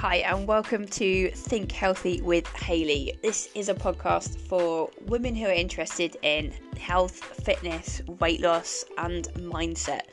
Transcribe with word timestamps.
Hi, 0.00 0.16
and 0.16 0.48
welcome 0.48 0.86
to 0.86 1.30
Think 1.30 1.70
Healthy 1.72 2.22
with 2.22 2.46
Hayley. 2.56 3.18
This 3.20 3.50
is 3.54 3.68
a 3.68 3.74
podcast 3.74 4.40
for 4.40 4.88
women 5.04 5.34
who 5.34 5.44
are 5.44 5.52
interested 5.52 6.16
in 6.22 6.54
health, 6.78 7.22
fitness, 7.44 8.00
weight 8.18 8.40
loss, 8.40 8.82
and 8.96 9.28
mindset. 9.34 10.04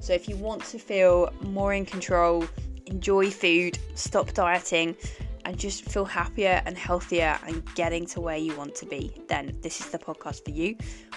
So, 0.00 0.14
if 0.14 0.30
you 0.30 0.36
want 0.36 0.64
to 0.64 0.78
feel 0.78 1.30
more 1.42 1.74
in 1.74 1.84
control, 1.84 2.48
enjoy 2.86 3.30
food, 3.30 3.78
stop 3.96 4.32
dieting, 4.32 4.96
and 5.44 5.58
just 5.58 5.84
feel 5.84 6.06
happier 6.06 6.62
and 6.64 6.78
healthier 6.78 7.38
and 7.46 7.62
getting 7.74 8.06
to 8.06 8.22
where 8.22 8.38
you 8.38 8.56
want 8.56 8.74
to 8.76 8.86
be, 8.86 9.12
then 9.28 9.58
this 9.60 9.78
is 9.78 9.90
the 9.90 9.98
podcast 9.98 10.42
for 10.42 10.52
you. 10.52 10.74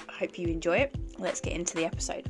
I 0.09 0.12
hope 0.12 0.38
you 0.38 0.50
enjoy 0.50 0.80
it. 0.80 0.96
Let's 1.18 1.39
get 1.39 1.54
into 1.54 1.78
the 1.78 1.86
episode. 1.86 2.30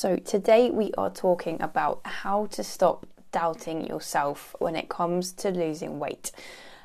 So, 0.00 0.16
today 0.16 0.70
we 0.70 0.92
are 0.96 1.10
talking 1.10 1.60
about 1.60 2.00
how 2.04 2.46
to 2.52 2.64
stop 2.64 3.04
doubting 3.32 3.86
yourself 3.86 4.56
when 4.58 4.74
it 4.74 4.88
comes 4.88 5.30
to 5.32 5.50
losing 5.50 5.98
weight. 5.98 6.32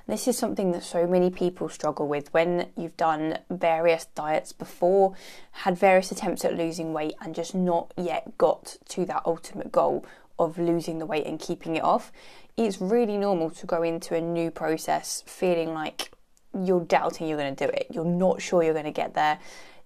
This 0.05 0.27
is 0.27 0.37
something 0.37 0.73
that 0.73 0.83
so 0.83 1.07
many 1.07 1.29
people 1.29 1.69
struggle 1.69 2.09
with 2.09 2.33
when 2.33 2.67
you've 2.75 2.97
done 2.97 3.39
various 3.49 4.03
diets 4.15 4.51
before, 4.51 5.15
had 5.51 5.77
various 5.77 6.11
attempts 6.11 6.43
at 6.43 6.57
losing 6.57 6.91
weight, 6.91 7.13
and 7.21 7.33
just 7.33 7.55
not 7.55 7.93
yet 7.95 8.37
got 8.37 8.75
to 8.89 9.05
that 9.05 9.21
ultimate 9.25 9.71
goal 9.71 10.05
of 10.37 10.57
losing 10.57 10.99
the 10.99 11.05
weight 11.05 11.25
and 11.25 11.39
keeping 11.39 11.77
it 11.77 11.85
off. 11.85 12.11
It's 12.57 12.81
really 12.81 13.17
normal 13.17 13.49
to 13.51 13.65
go 13.65 13.81
into 13.81 14.13
a 14.13 14.19
new 14.19 14.51
process 14.51 15.23
feeling 15.25 15.73
like 15.73 16.11
you're 16.53 16.83
doubting 16.83 17.29
you're 17.29 17.37
going 17.37 17.55
to 17.55 17.65
do 17.65 17.71
it, 17.71 17.87
you're 17.91 18.03
not 18.03 18.41
sure 18.41 18.61
you're 18.61 18.73
going 18.73 18.83
to 18.83 18.91
get 18.91 19.13
there. 19.13 19.39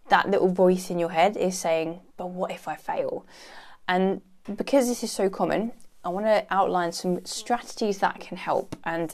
That 0.10 0.30
little 0.30 0.50
voice 0.50 0.90
in 0.90 1.00
your 1.00 1.10
head 1.10 1.38
is 1.38 1.58
saying, 1.58 2.02
But 2.18 2.28
what 2.28 2.52
if 2.52 2.68
I 2.68 2.76
fail? 2.76 3.26
And 3.88 4.22
because 4.58 4.88
this 4.88 5.04
is 5.04 5.12
so 5.12 5.30
common, 5.30 5.72
I 6.04 6.10
want 6.10 6.26
to 6.26 6.46
outline 6.50 6.92
some 6.92 7.26
strategies 7.26 8.00
that 8.00 8.20
can 8.20 8.38
help. 8.38 8.76
And 8.84 9.14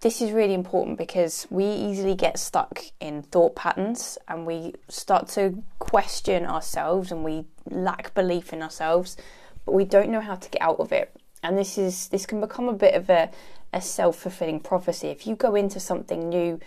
this 0.00 0.20
is 0.20 0.32
really 0.32 0.54
important 0.54 0.98
because 0.98 1.46
we 1.48 1.64
easily 1.64 2.14
get 2.14 2.38
stuck 2.38 2.82
in 3.00 3.22
thought 3.22 3.54
patterns 3.54 4.18
and 4.26 4.46
we 4.46 4.74
start 4.88 5.28
to 5.28 5.62
question 5.78 6.44
ourselves 6.44 7.12
and 7.12 7.24
we 7.24 7.44
lack 7.70 8.12
belief 8.14 8.52
in 8.52 8.62
ourselves, 8.62 9.16
but 9.64 9.74
we 9.74 9.84
don't 9.84 10.10
know 10.10 10.20
how 10.20 10.34
to 10.34 10.50
get 10.50 10.60
out 10.60 10.80
of 10.80 10.92
it. 10.92 11.14
And 11.42 11.56
this 11.56 11.78
is 11.78 12.08
this 12.08 12.26
can 12.26 12.40
become 12.40 12.68
a 12.68 12.72
bit 12.72 12.94
of 12.94 13.10
a, 13.10 13.30
a 13.72 13.80
self-fulfilling 13.80 14.60
prophecy. 14.60 15.08
If 15.08 15.26
you 15.26 15.36
go 15.36 15.54
into 15.54 15.78
something 15.80 16.28
new 16.28 16.60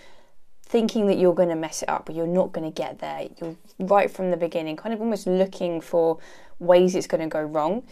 thinking 0.65 1.07
that 1.07 1.17
you're 1.17 1.35
going 1.35 1.49
to 1.49 1.55
mess 1.55 1.83
it 1.83 1.89
up, 1.89 2.07
but 2.07 2.15
you're 2.15 2.27
not 2.27 2.51
going 2.51 2.69
to 2.69 2.75
get 2.75 2.99
there, 2.99 3.27
you're 3.39 3.55
right 3.79 4.09
from 4.09 4.31
the 4.31 4.37
beginning, 4.37 4.75
kind 4.75 4.93
of 4.93 5.01
almost 5.01 5.27
looking 5.27 5.79
for 5.79 6.17
ways 6.59 6.95
it's 6.95 7.07
going 7.07 7.21
to 7.21 7.27
go 7.27 7.41
wrong 7.41 7.83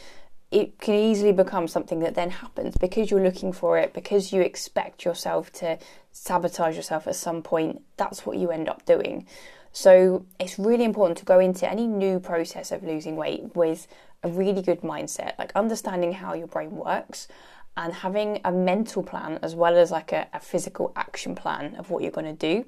it 0.54 0.78
can 0.80 0.94
easily 0.94 1.32
become 1.32 1.68
something 1.68 2.00
that 2.02 2.14
then 2.14 2.30
happens 2.30 2.78
because 2.78 3.10
you're 3.10 3.24
looking 3.24 3.52
for 3.52 3.80
it, 3.80 3.92
because 3.92 4.32
you 4.32 4.40
expect 4.40 5.04
yourself 5.04 5.52
to 5.52 5.80
sabotage 6.12 6.76
yourself 6.76 7.08
at 7.08 7.16
some 7.16 7.42
point. 7.42 7.82
That's 7.98 8.24
what 8.24 8.38
you 8.38 8.52
end 8.52 8.70
up 8.70 8.86
doing. 8.86 9.26
So 9.72 10.28
it's 10.40 10.60
really 10.60 10.84
important 10.84 11.18
to 11.18 11.26
go 11.26 11.40
into 11.40 11.68
any 11.68 11.88
new 11.88 12.20
process 12.20 12.72
of 12.72 12.84
losing 12.84 13.16
weight 13.16 13.56
with 13.56 13.88
a 14.22 14.30
really 14.30 14.62
good 14.62 14.82
mindset, 14.82 15.40
like 15.40 15.52
understanding 15.56 16.14
how 16.14 16.36
your 16.36 16.48
brain 16.48 16.70
works 16.70 17.28
and 17.76 17.94
having 17.94 18.40
a 18.46 18.52
mental 18.52 19.02
plan 19.02 19.40
as 19.42 19.56
well 19.56 19.76
as 19.76 19.90
like 19.90 20.12
a, 20.12 20.28
a 20.34 20.40
physical 20.40 20.92
action 20.96 21.34
plan 21.34 21.76
of 21.76 21.90
what 21.90 22.04
you're 22.04 22.12
going 22.12 22.38
to 22.38 22.54
do. 22.54 22.66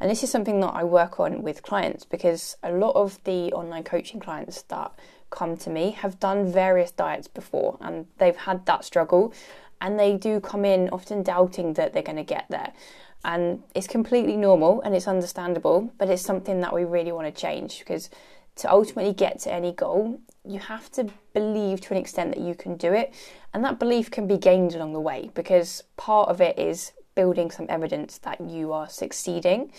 And 0.00 0.10
this 0.10 0.22
is 0.22 0.30
something 0.30 0.60
that 0.60 0.74
I 0.74 0.84
work 0.84 1.18
on 1.18 1.42
with 1.42 1.62
clients 1.62 2.04
because 2.04 2.56
a 2.62 2.70
lot 2.70 2.94
of 2.94 3.22
the 3.24 3.52
online 3.52 3.82
coaching 3.82 4.20
clients 4.20 4.62
that 4.62 4.92
come 5.30 5.56
to 5.56 5.70
me 5.70 5.90
have 5.90 6.20
done 6.20 6.46
various 6.46 6.92
diets 6.92 7.26
before 7.26 7.78
and 7.80 8.06
they've 8.18 8.36
had 8.36 8.64
that 8.66 8.84
struggle 8.84 9.32
and 9.80 9.98
they 9.98 10.16
do 10.16 10.38
come 10.40 10.64
in 10.64 10.88
often 10.90 11.22
doubting 11.22 11.74
that 11.74 11.92
they're 11.92 12.02
going 12.02 12.16
to 12.16 12.22
get 12.22 12.46
there. 12.48 12.72
And 13.24 13.62
it's 13.74 13.86
completely 13.86 14.36
normal 14.36 14.82
and 14.82 14.94
it's 14.94 15.08
understandable, 15.08 15.90
but 15.98 16.08
it's 16.08 16.22
something 16.22 16.60
that 16.60 16.72
we 16.72 16.84
really 16.84 17.10
want 17.10 17.34
to 17.34 17.40
change 17.40 17.80
because 17.80 18.10
to 18.56 18.70
ultimately 18.70 19.12
get 19.12 19.40
to 19.40 19.52
any 19.52 19.72
goal, 19.72 20.20
you 20.46 20.58
have 20.58 20.90
to 20.92 21.08
believe 21.32 21.80
to 21.82 21.94
an 21.94 22.00
extent 22.00 22.34
that 22.34 22.42
you 22.42 22.54
can 22.54 22.76
do 22.76 22.92
it. 22.92 23.14
And 23.52 23.64
that 23.64 23.78
belief 23.78 24.10
can 24.10 24.26
be 24.26 24.36
gained 24.36 24.74
along 24.74 24.92
the 24.92 25.00
way 25.00 25.30
because 25.34 25.82
part 25.96 26.28
of 26.28 26.40
it 26.40 26.58
is 26.58 26.92
building 27.14 27.50
some 27.50 27.66
evidence 27.68 28.18
that 28.18 28.40
you 28.40 28.72
are 28.72 28.88
succeeding. 28.88 29.72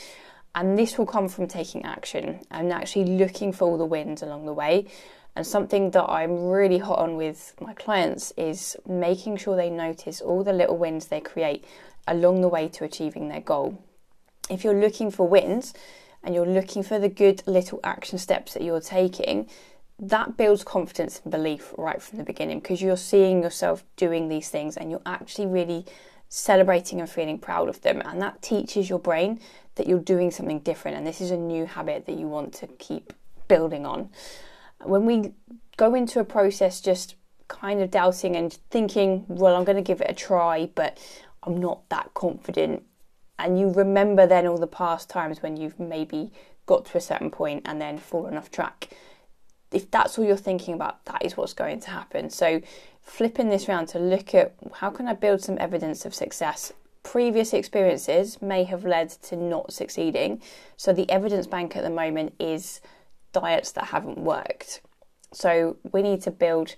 And 0.55 0.77
this 0.77 0.97
will 0.97 1.05
come 1.05 1.27
from 1.27 1.47
taking 1.47 1.83
action 1.83 2.39
and 2.49 2.71
actually 2.71 3.17
looking 3.17 3.51
for 3.51 3.67
all 3.67 3.77
the 3.77 3.85
wins 3.85 4.21
along 4.21 4.45
the 4.45 4.53
way 4.53 4.87
and 5.35 5.45
something 5.45 5.91
that 5.91 6.05
I'm 6.09 6.47
really 6.47 6.77
hot 6.77 6.99
on 6.99 7.17
with 7.17 7.55
my 7.59 7.73
clients 7.73 8.31
is 8.37 8.77
making 8.87 9.37
sure 9.37 9.55
they 9.55 9.69
notice 9.69 10.21
all 10.21 10.43
the 10.43 10.53
little 10.53 10.77
wins 10.77 11.07
they 11.07 11.19
create 11.19 11.65
along 12.07 12.41
the 12.41 12.47
way 12.47 12.69
to 12.69 12.85
achieving 12.85 13.27
their 13.27 13.41
goal. 13.41 13.83
If 14.49 14.63
you're 14.63 14.79
looking 14.79 15.11
for 15.11 15.27
wins 15.27 15.73
and 16.23 16.33
you're 16.33 16.45
looking 16.45 16.83
for 16.83 16.99
the 16.99 17.09
good 17.09 17.43
little 17.45 17.81
action 17.83 18.17
steps 18.17 18.53
that 18.53 18.63
you're 18.63 18.79
taking, 18.79 19.49
that 19.97 20.37
builds 20.37 20.63
confidence 20.63 21.21
and 21.23 21.31
belief 21.31 21.73
right 21.77 22.01
from 22.01 22.17
the 22.17 22.23
beginning 22.23 22.59
because 22.59 22.81
you're 22.81 22.97
seeing 22.97 23.41
yourself 23.41 23.83
doing 23.95 24.27
these 24.27 24.49
things 24.49 24.75
and 24.75 24.91
you're 24.91 25.01
actually 25.05 25.47
really 25.47 25.85
celebrating 26.27 26.99
and 26.99 27.09
feeling 27.09 27.39
proud 27.39 27.69
of 27.69 27.81
them. 27.81 28.01
And 28.03 28.21
that 28.21 28.41
teaches 28.41 28.89
your 28.89 28.99
brain 28.99 29.39
that 29.75 29.87
you're 29.87 29.99
doing 29.99 30.31
something 30.31 30.59
different 30.59 30.97
and 30.97 31.07
this 31.07 31.21
is 31.21 31.31
a 31.31 31.37
new 31.37 31.65
habit 31.65 32.05
that 32.05 32.17
you 32.17 32.27
want 32.27 32.53
to 32.55 32.67
keep 32.67 33.13
building 33.47 33.85
on 33.85 34.09
when 34.85 35.05
we 35.05 35.33
go 35.77 35.95
into 35.95 36.19
a 36.19 36.23
process 36.23 36.81
just 36.81 37.15
kind 37.47 37.81
of 37.81 37.91
doubting 37.91 38.35
and 38.35 38.53
thinking, 38.69 39.25
well, 39.27 39.55
I'm 39.55 39.63
going 39.63 39.75
to 39.75 39.81
give 39.81 40.01
it 40.01 40.09
a 40.09 40.13
try, 40.13 40.69
but 40.75 40.97
I'm 41.43 41.57
not 41.57 41.87
that 41.89 42.13
confident. 42.13 42.83
And 43.37 43.59
you 43.59 43.69
remember 43.69 44.25
then 44.25 44.47
all 44.47 44.57
the 44.57 44.67
past 44.67 45.09
times 45.09 45.43
when 45.43 45.57
you've 45.57 45.79
maybe 45.79 46.31
got 46.65 46.85
to 46.85 46.97
a 46.97 47.01
certain 47.01 47.29
point 47.29 47.63
and 47.65 47.79
then 47.79 47.97
fallen 47.97 48.37
off 48.37 48.49
track. 48.49 48.89
If 49.71 49.91
that's 49.91 50.17
all 50.17 50.25
you're 50.25 50.37
thinking 50.37 50.73
about, 50.73 51.03
that 51.05 51.25
is 51.25 51.35
what's 51.35 51.53
going 51.53 51.79
to 51.81 51.89
happen. 51.89 52.29
So, 52.29 52.61
flipping 53.01 53.49
this 53.49 53.67
around 53.69 53.87
to 53.87 53.99
look 53.99 54.33
at 54.33 54.55
how 54.73 54.89
can 54.89 55.07
I 55.07 55.13
build 55.13 55.41
some 55.41 55.57
evidence 55.59 56.05
of 56.05 56.13
success 56.13 56.73
previous 57.05 57.53
experiences 57.53 58.41
may 58.41 58.63
have 58.63 58.83
led 58.83 59.09
to 59.09 59.35
not 59.35 59.71
succeeding. 59.71 60.41
So 60.75 60.91
the 60.91 61.09
evidence 61.09 61.45
bank 61.45 61.75
at 61.75 61.83
the 61.83 61.89
moment 61.89 62.33
is 62.39 62.81
diets 63.31 63.71
that 63.73 63.85
haven't 63.85 64.17
worked. 64.17 64.81
So 65.31 65.77
we 65.93 66.01
need 66.01 66.21
to 66.23 66.31
build 66.31 66.75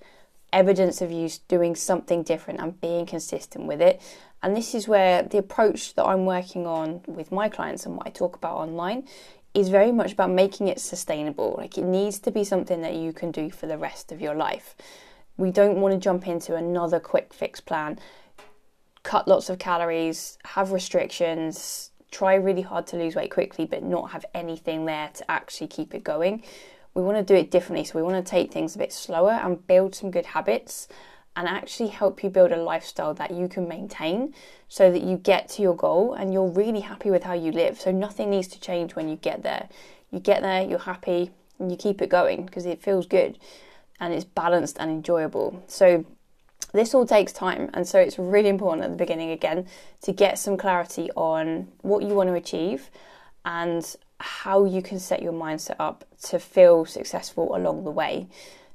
evidence 0.52 1.02
of 1.02 1.12
you 1.12 1.30
doing 1.48 1.76
something 1.76 2.24
different 2.24 2.60
and 2.60 2.80
being 2.82 3.06
consistent 3.06 3.66
with 3.66 3.82
it. 3.82 4.02
And 4.44 4.56
this 4.56 4.76
is 4.76 4.88
where 4.88 5.24
the 5.24 5.38
approach 5.38 5.96
that 5.96 6.06
I'm 6.06 6.26
working 6.26 6.68
on 6.68 7.02
with 7.08 7.32
my 7.32 7.48
clients 7.48 7.86
and 7.86 7.96
what 7.96 8.08
I 8.08 8.10
talk 8.10 8.36
about 8.36 8.58
online 8.58 9.08
is 9.58 9.70
very 9.70 9.92
much 9.92 10.14
about 10.14 10.30
making 10.30 10.68
it 10.68 10.80
sustainable. 10.80 11.56
Like 11.58 11.80
it 11.80 11.84
needs 11.84 12.20
to 12.20 12.32
be 12.32 12.44
something 12.44 12.82
that 12.84 12.94
you 12.94 13.12
can 13.12 13.32
do 13.32 13.50
for 13.50 13.66
the 13.66 13.78
rest 13.78 14.12
of 14.12 14.22
your 14.22 14.36
life. 14.36 14.76
We 15.36 15.50
don't 15.50 15.82
want 15.82 15.96
to 15.96 16.00
jump 16.00 16.28
into 16.28 16.56
another 16.56 17.00
quick 17.00 17.34
fix 17.34 17.60
plan, 17.60 18.00
cut 19.02 19.28
lots 19.28 19.50
of 19.50 19.58
calories, 19.58 20.38
have 20.46 20.72
restrictions, 20.72 21.90
try 22.12 22.36
really 22.36 22.62
hard 22.62 22.86
to 22.88 22.98
lose 22.98 23.16
weight 23.16 23.32
quickly 23.32 23.66
but 23.66 23.84
not 23.84 24.12
have 24.12 24.26
anything 24.36 24.86
there 24.86 25.10
to 25.16 25.30
actually 25.30 25.68
keep 25.68 25.96
it 25.96 26.04
going. 26.04 26.44
We 26.94 27.02
want 27.02 27.18
to 27.18 27.24
do 27.24 27.38
it 27.38 27.50
differently. 27.50 27.84
So 27.84 27.98
we 27.98 28.04
want 28.04 28.24
to 28.24 28.30
take 28.30 28.52
things 28.52 28.76
a 28.76 28.80
bit 28.80 28.94
slower 28.94 29.32
and 29.32 29.66
build 29.66 29.96
some 29.96 30.12
good 30.12 30.28
habits 30.28 30.88
and 31.38 31.48
actually 31.48 31.90
help 31.90 32.24
you 32.24 32.32
build 32.32 32.52
a 32.52 32.58
lifestyle 32.58 33.14
that 33.14 33.30
you 33.30 33.48
can 33.48 33.68
maintain 33.68 34.34
so 34.68 34.92
that 34.92 35.04
you 35.04 35.16
get 35.16 35.48
to 35.48 35.62
your 35.62 35.76
goal 35.76 36.16
and 36.16 36.34
you're 36.34 36.50
really 36.50 36.80
happy 36.80 37.12
with 37.12 37.24
how 37.24 37.34
you 37.34 37.52
live. 37.52 37.80
So 37.80 37.92
nothing 37.92 38.32
needs 38.32 38.48
to 38.50 38.60
change 38.60 38.96
when 38.96 39.08
you 39.08 39.18
get 39.18 39.44
there. 39.44 39.70
You 40.12 40.20
get 40.20 40.42
there, 40.42 40.64
you're 40.64 40.80
happy, 40.80 41.30
and 41.60 41.70
you 41.72 41.78
keep 41.78 42.02
it 42.02 42.10
going 42.10 42.48
because 42.48 42.66
it 42.66 42.82
feels 42.82 43.06
good 43.06 43.38
and 44.00 44.16
it's 44.16 44.26
balanced 44.26 44.78
and 44.80 44.90
enjoyable. 44.90 45.64
So 45.68 46.06
this 46.74 46.96
all 46.96 47.06
takes 47.06 47.32
time, 47.34 47.70
and 47.74 47.88
so 47.88 48.00
it's 48.00 48.18
really 48.18 48.50
important 48.50 48.86
at 48.86 48.90
the 48.90 48.98
beginning 48.98 49.30
again 49.30 49.68
to 50.02 50.12
get 50.12 50.40
some 50.40 50.58
clarity 50.58 51.12
on 51.16 51.68
what 51.82 52.02
you 52.02 52.10
want 52.10 52.30
to 52.30 52.34
achieve 52.34 52.90
and 53.46 53.96
how 54.20 54.66
you 54.66 54.82
can 54.82 55.00
set 55.00 55.22
your 55.22 55.34
mindset 55.34 55.76
up 55.80 56.04
to 56.24 56.40
feel 56.40 56.84
successful 56.84 57.56
along 57.56 57.84
the 57.84 57.92
way. 57.92 58.28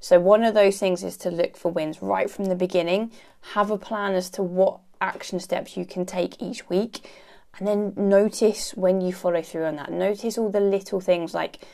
So, 0.02 0.18
one 0.18 0.42
of 0.42 0.54
those 0.54 0.78
things 0.78 1.04
is 1.04 1.16
to 1.18 1.30
look 1.30 1.56
for 1.56 1.70
wins 1.70 2.02
right 2.02 2.28
from 2.28 2.46
the 2.46 2.56
beginning, 2.56 3.12
have 3.52 3.70
a 3.70 3.78
plan 3.78 4.14
as 4.14 4.30
to 4.30 4.42
what 4.42 4.80
action 5.00 5.38
steps 5.38 5.76
you 5.76 5.86
can 5.86 6.04
take 6.04 6.42
each 6.42 6.68
week, 6.68 7.08
and 7.56 7.68
then 7.68 7.92
notice 7.96 8.72
when 8.72 9.00
you 9.00 9.12
follow 9.12 9.42
through 9.42 9.64
on 9.64 9.76
that. 9.76 9.92
Notice 9.92 10.36
all 10.36 10.50
the 10.50 10.58
little 10.58 11.00
things 11.00 11.34
like 11.34 11.64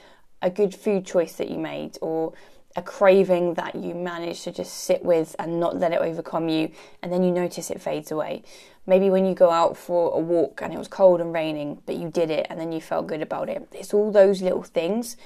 a 0.43 0.51
good 0.51 0.75
food 0.75 1.07
choice 1.07 1.37
that 1.37 1.49
you 1.49 1.57
made, 1.57 1.97
or 2.03 2.35
a 2.77 2.83
craving 2.83 3.55
that 3.55 3.75
you 3.75 3.95
manage 3.95 4.43
to 4.43 4.53
just 4.53 4.75
sit 4.75 5.03
with 5.03 5.35
and 5.39 5.59
not 5.59 5.79
let 5.79 5.95
it 5.95 6.01
overcome 6.01 6.51
you, 6.51 6.71
and 7.03 7.11
then 7.11 7.23
you 7.23 7.31
notice 7.31 7.71
it 7.71 7.81
fades 7.81 8.11
away. 8.11 8.43
Maybe 8.87 9.09
when 9.09 9.25
you 9.25 9.35
go 9.35 9.49
out 9.49 9.75
for 9.75 10.15
a 10.15 10.19
walk 10.19 10.61
and 10.61 10.75
it 10.75 10.79
was 10.79 10.89
cold 10.89 11.23
and 11.23 11.33
raining, 11.33 11.81
but 11.87 11.97
you 11.97 12.11
did 12.11 12.29
it 12.31 12.47
and 12.51 12.61
then 12.61 12.73
you 12.73 12.83
felt 12.83 13.07
good 13.07 13.23
about 13.23 13.49
it. 13.49 13.67
It's 13.73 13.95
all 13.95 14.13
those 14.13 14.43
little 14.43 14.63
things 14.63 15.17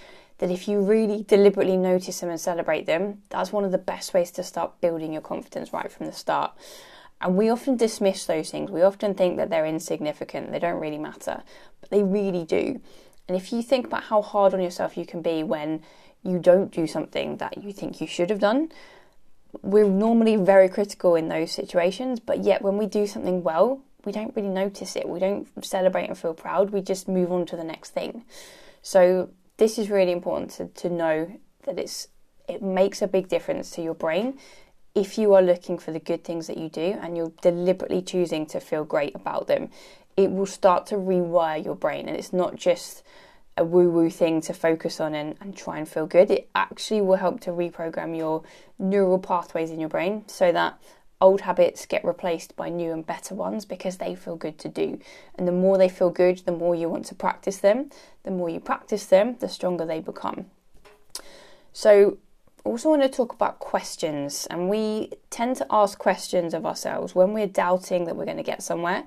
that 0.43 0.51
if 0.51 0.67
you 0.67 0.81
really 0.81 1.23
deliberately 1.23 1.77
notice 1.77 2.19
them 2.19 2.29
and 2.29 2.41
celebrate 2.41 2.85
them, 2.85 3.23
that's 3.29 3.53
one 3.53 3.63
of 3.63 3.71
the 3.71 3.79
best 3.79 4.13
ways 4.13 4.33
to 4.33 4.43
start 4.43 4.81
building 4.81 5.13
your 5.13 5.23
confidence 5.23 5.73
right 5.73 5.91
from 5.91 6.07
the 6.07 6.13
start. 6.13 6.51
And 7.21 7.37
we 7.37 7.49
often 7.49 7.77
dismiss 7.77 8.27
those 8.27 8.51
things. 8.51 8.69
We 8.69 8.83
often 8.83 9.15
think 9.15 9.37
that 9.37 9.51
they're 9.51 9.65
insignificant, 9.65 10.51
they 10.51 10.59
don't 10.59 10.81
really 10.81 10.99
matter, 10.99 11.45
but 11.81 11.91
they 11.91 12.03
really 12.03 12.45
do. 12.45 12.81
And 13.29 13.37
if 13.37 13.53
you 13.53 13.63
think 13.63 13.87
about 13.87 14.03
how 14.03 14.21
hard 14.21 14.53
on 14.53 14.61
yourself 14.61 14.97
you 14.97 15.07
can 15.07 15.23
be 15.23 15.45
when 15.45 15.81
you 16.25 16.41
don't 16.41 16.73
do 16.73 16.89
something 16.89 17.37
that 17.37 17.63
you 17.63 17.73
think 17.73 18.01
you 18.01 18.09
should 18.09 18.29
have 18.29 18.41
done, 18.41 18.73
we're 19.63 19.87
normally 19.87 20.35
very 20.35 20.69
critical 20.69 21.15
in 21.15 21.29
those 21.29 21.53
situations, 21.53 22.19
but 22.19 22.43
yet 22.43 22.63
when 22.63 22.79
we 22.79 22.87
do 22.87 23.07
something 23.07 23.45
well, 23.45 23.81
we 24.05 24.11
don't 24.11 24.35
really 24.35 24.49
notice 24.49 24.97
it. 24.97 25.09
We 25.09 25.21
don't 25.21 25.47
celebrate 25.65 26.09
and 26.09 26.19
feel 26.19 26.35
proud. 26.35 26.71
We 26.71 26.81
just 26.81 27.07
move 27.07 27.31
on 27.31 27.47
to 27.47 27.57
the 27.57 27.63
next 27.63 27.91
thing. 27.91 28.25
So 28.83 29.31
this 29.63 29.79
is 29.79 29.91
really 29.91 30.13
important 30.13 30.51
to, 30.51 30.67
to 30.67 30.89
know 30.91 31.39
that 31.65 31.79
it's 31.79 32.09
it 32.49 32.61
makes 32.63 33.01
a 33.01 33.07
big 33.07 33.29
difference 33.29 33.71
to 33.71 33.83
your 33.83 33.95
brain 33.95 34.37
if 34.95 35.17
you 35.17 35.33
are 35.35 35.43
looking 35.43 35.79
for 35.79 35.93
the 35.93 35.99
good 35.99 36.23
things 36.25 36.47
that 36.47 36.59
you 36.59 36.69
do 36.69 36.99
and 37.01 37.17
you're 37.17 37.33
deliberately 37.41 38.03
choosing 38.03 38.45
to 38.47 38.61
feel 38.61 38.85
great 38.85 39.15
about 39.15 39.47
them, 39.47 39.71
it 40.17 40.31
will 40.31 40.47
start 40.47 40.87
to 40.87 40.97
rewire 40.97 41.65
your 41.65 41.75
brain. 41.75 42.09
And 42.09 42.17
it's 42.17 42.33
not 42.33 42.57
just 42.57 43.03
a 43.57 43.65
woo 43.65 43.91
woo 43.91 44.11
thing 44.11 44.41
to 44.43 44.53
focus 44.53 45.01
on 45.01 45.15
and, 45.15 45.37
and 45.41 45.57
try 45.57 45.79
and 45.79 45.89
feel 45.89 46.07
good. 46.07 46.31
It 46.31 46.49
actually 46.55 47.01
will 47.01 47.17
help 47.17 47.41
to 47.41 47.51
reprogram 47.51 48.17
your 48.17 48.43
neural 48.79 49.19
pathways 49.19 49.71
in 49.71 49.81
your 49.81 49.89
brain 49.89 50.25
so 50.27 50.53
that 50.53 50.79
old 51.23 51.43
habits 51.43 51.87
get 51.87 52.05
replaced 52.05 52.57
by 52.57 52.69
new 52.69 52.93
and 52.93 53.07
better 53.07 53.35
ones 53.35 53.65
because 53.65 53.99
they 53.99 54.15
feel 54.17 54.35
good 54.35 54.59
to 54.59 54.69
do. 54.69 54.99
And 55.37 55.47
the 55.47 55.53
more 55.53 55.79
they 55.79 55.89
feel 55.89 56.11
good, 56.11 56.39
the 56.39 56.53
more 56.53 56.75
you 56.75 56.89
want 56.89 57.07
to 57.07 57.15
practice 57.15 57.59
them. 57.59 57.91
The 58.25 58.33
more 58.33 58.51
you 58.51 58.59
practice 58.59 59.07
them, 59.07 59.37
the 59.39 59.49
stronger 59.49 59.87
they 59.87 60.01
become. 60.01 60.47
So, 61.73 62.19
also 62.65 62.91
want 62.91 63.03
to 63.03 63.09
talk 63.09 63.33
about 63.33 63.59
questions, 63.59 64.47
and 64.49 64.69
we 64.69 65.11
tend 65.31 65.57
to 65.57 65.67
ask 65.71 65.99
questions 65.99 66.55
of 66.55 66.65
ourselves 66.65 67.15
when 67.15 67.33
we're 67.33 67.49
doubting 67.49 68.05
that 68.05 68.15
we're 68.15 68.25
going 68.25 68.37
to 68.37 68.43
get 68.43 68.63
somewhere. 68.63 69.05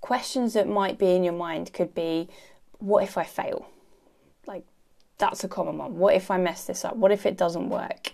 Questions 0.00 0.54
that 0.54 0.68
might 0.68 0.98
be 0.98 1.14
in 1.14 1.24
your 1.24 1.34
mind 1.34 1.72
could 1.72 1.94
be, 1.94 2.28
What 2.78 3.02
if 3.02 3.18
I 3.18 3.24
fail? 3.24 3.66
Like, 4.46 4.64
that's 5.18 5.42
a 5.42 5.48
common 5.48 5.78
one. 5.78 5.98
What 5.98 6.14
if 6.14 6.30
I 6.30 6.38
mess 6.38 6.64
this 6.64 6.84
up? 6.84 6.96
What 6.96 7.12
if 7.12 7.26
it 7.26 7.36
doesn't 7.36 7.70
work? 7.70 8.12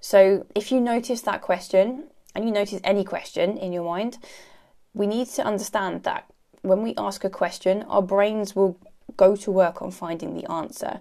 So, 0.00 0.46
if 0.54 0.72
you 0.72 0.80
notice 0.80 1.22
that 1.22 1.42
question, 1.42 2.08
and 2.34 2.44
you 2.44 2.50
notice 2.50 2.80
any 2.84 3.04
question 3.04 3.56
in 3.56 3.72
your 3.72 3.84
mind, 3.84 4.18
we 4.94 5.06
need 5.06 5.28
to 5.28 5.44
understand 5.44 6.02
that 6.04 6.26
when 6.62 6.82
we 6.82 6.94
ask 6.96 7.24
a 7.24 7.30
question, 7.30 7.82
our 7.84 8.02
brains 8.02 8.54
will 8.54 8.78
go 9.16 9.36
to 9.36 9.50
work 9.50 9.82
on 9.82 9.90
finding 9.90 10.34
the 10.34 10.50
answer. 10.50 11.00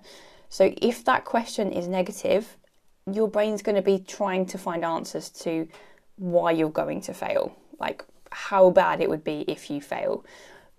So, 0.50 0.74
if 0.81 1.06
that 1.06 1.24
question 1.24 1.72
is 1.72 1.88
negative, 1.88 2.57
your 3.12 3.28
brain's 3.28 3.62
going 3.62 3.75
to 3.75 3.81
be 3.81 4.00
trying 4.00 4.45
to 4.48 4.57
find 4.57 4.83
answers 4.83 5.30
to 5.30 5.68
why 6.18 6.51
you're 6.51 6.69
going 6.69 7.01
to 7.01 7.13
fail, 7.13 7.56
like 7.80 8.04
how 8.31 8.69
bad 8.69 9.01
it 9.01 9.10
would 9.10 9.24
be 9.24 9.45
if 9.48 9.69
you 9.69 9.81
fail, 9.81 10.25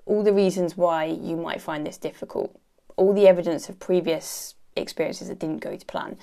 all 0.05 0.23
the 0.23 0.33
reasons 0.33 0.77
why 0.77 1.05
you 1.05 1.37
might 1.37 1.61
find 1.61 1.87
this 1.87 1.97
difficult, 1.97 2.59
all 2.97 3.15
the 3.15 3.27
evidence 3.27 3.69
of 3.69 3.79
previous 3.79 4.55
experiences 4.77 5.29
that 5.29 5.39
didn't 5.39 5.61
go 5.61 5.77
to 5.77 5.87
plan 5.87 6.17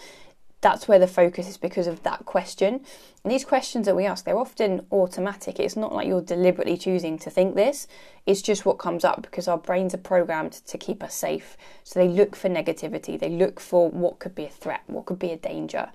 that's 0.61 0.88
where 0.88 1.00
the 1.00 1.07
focus 1.07 1.47
is 1.47 1.57
because 1.57 1.88
of 1.88 2.03
that 2.03 2.25
question. 2.25 2.81
And 3.23 3.31
these 3.31 3.45
questions 3.45 3.85
that 3.85 3.95
we 3.95 4.06
ask, 4.06 4.25
they're 4.25 4.38
often 4.38 4.85
automatic. 4.91 5.59
It's 5.59 5.77
not 5.77 5.94
like 5.94 6.07
you're 6.07 6.21
deliberately 6.21 6.77
choosing 6.77 7.17
to 7.19 7.29
think 7.29 7.56
this, 7.56 7.88
it's 8.25 8.41
just 8.41 8.65
what 8.65 8.77
comes 8.77 9.06
up 9.06 9.21
because 9.21 9.47
our 9.47 9.57
brains 9.57 9.94
are 9.94 10.00
programmed 10.00 10.51
to 10.51 10.77
keep 10.77 11.01
us 11.01 11.13
safe. 11.13 11.56
So 11.83 12.00
they 12.00 12.07
look 12.07 12.35
for 12.35 12.50
negativity, 12.50 13.17
they 13.17 13.29
look 13.29 13.59
for 13.59 13.89
what 13.89 14.19
could 14.19 14.35
be 14.35 14.45
a 14.45 14.50
threat, 14.50 14.81
what 14.88 15.06
could 15.06 15.19
be 15.19 15.31
a 15.31 15.38
danger. 15.38 15.89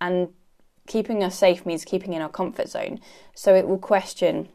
And 0.00 0.28
keeping 0.86 1.22
us 1.22 1.38
safe 1.38 1.64
means 1.64 1.84
keeping 1.84 2.12
in 2.12 2.22
our 2.22 2.28
comfort 2.28 2.68
zone. 2.68 3.00
So 3.34 3.54
it 3.54 3.66
will 3.66 3.78
question, 3.78 4.48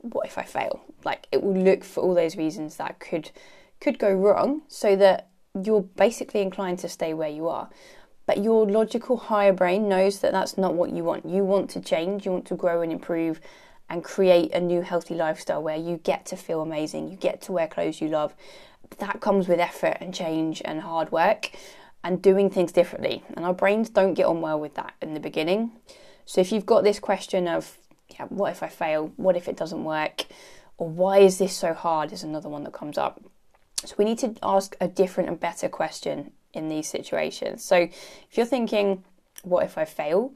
what 0.00 0.26
if 0.26 0.38
I 0.38 0.44
fail? 0.44 0.80
Like 1.04 1.26
it 1.30 1.42
will 1.42 1.56
look 1.56 1.84
for 1.84 2.02
all 2.02 2.14
those 2.14 2.36
reasons 2.36 2.76
that 2.76 3.00
could 3.00 3.30
could 3.80 3.98
go 3.98 4.12
wrong 4.12 4.62
so 4.68 4.96
that 4.96 5.28
you're 5.62 5.82
basically 5.82 6.40
inclined 6.40 6.78
to 6.78 6.88
stay 6.88 7.12
where 7.12 7.28
you 7.28 7.48
are. 7.48 7.68
But 8.26 8.42
your 8.42 8.66
logical 8.66 9.16
higher 9.16 9.52
brain 9.52 9.88
knows 9.88 10.20
that 10.20 10.32
that's 10.32 10.56
not 10.56 10.74
what 10.74 10.90
you 10.90 11.04
want. 11.04 11.26
You 11.26 11.44
want 11.44 11.70
to 11.70 11.80
change, 11.80 12.24
you 12.24 12.32
want 12.32 12.46
to 12.46 12.54
grow 12.54 12.80
and 12.80 12.90
improve 12.90 13.40
and 13.90 14.02
create 14.02 14.52
a 14.52 14.60
new 14.60 14.80
healthy 14.80 15.14
lifestyle 15.14 15.62
where 15.62 15.76
you 15.76 15.98
get 15.98 16.24
to 16.26 16.36
feel 16.36 16.62
amazing, 16.62 17.10
you 17.10 17.16
get 17.16 17.42
to 17.42 17.52
wear 17.52 17.68
clothes 17.68 18.00
you 18.00 18.08
love. 18.08 18.34
That 18.98 19.20
comes 19.20 19.46
with 19.46 19.60
effort 19.60 19.98
and 20.00 20.14
change 20.14 20.62
and 20.64 20.80
hard 20.80 21.12
work 21.12 21.50
and 22.02 22.22
doing 22.22 22.50
things 22.50 22.72
differently. 22.72 23.22
And 23.36 23.44
our 23.44 23.54
brains 23.54 23.90
don't 23.90 24.14
get 24.14 24.26
on 24.26 24.40
well 24.40 24.58
with 24.58 24.74
that 24.74 24.94
in 25.02 25.14
the 25.14 25.20
beginning. 25.20 25.72
So 26.24 26.40
if 26.40 26.52
you've 26.52 26.66
got 26.66 26.84
this 26.84 26.98
question 26.98 27.46
of, 27.46 27.76
yeah, 28.08 28.26
what 28.28 28.52
if 28.52 28.62
I 28.62 28.68
fail? 28.68 29.12
What 29.16 29.36
if 29.36 29.48
it 29.48 29.56
doesn't 29.56 29.84
work? 29.84 30.26
Or 30.76 30.88
why 30.88 31.18
is 31.18 31.38
this 31.38 31.56
so 31.56 31.74
hard? 31.74 32.12
Is 32.12 32.22
another 32.22 32.48
one 32.48 32.64
that 32.64 32.72
comes 32.72 32.98
up. 32.98 33.22
So 33.84 33.94
we 33.98 34.04
need 34.04 34.18
to 34.20 34.34
ask 34.42 34.76
a 34.80 34.88
different 34.88 35.28
and 35.28 35.38
better 35.38 35.68
question 35.68 36.32
in 36.56 36.68
these 36.68 36.88
situations. 36.88 37.64
So 37.64 37.76
if 37.76 38.36
you're 38.36 38.46
thinking, 38.46 39.04
what 39.42 39.64
if 39.64 39.78
I 39.78 39.84
fail? 39.84 40.32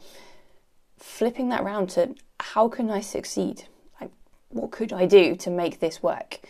Flipping 0.99 1.49
that 1.51 1.63
around 1.63 1.91
to 1.91 2.15
how 2.41 2.69
can 2.69 2.91
I 2.91 3.01
succeed? 3.01 3.65
Like, 4.01 4.11
what 4.49 4.71
could 4.71 4.93
I 4.93 5.07
do 5.07 5.35
to 5.37 5.51
make 5.51 5.81
this 5.81 6.03
work? 6.03 6.41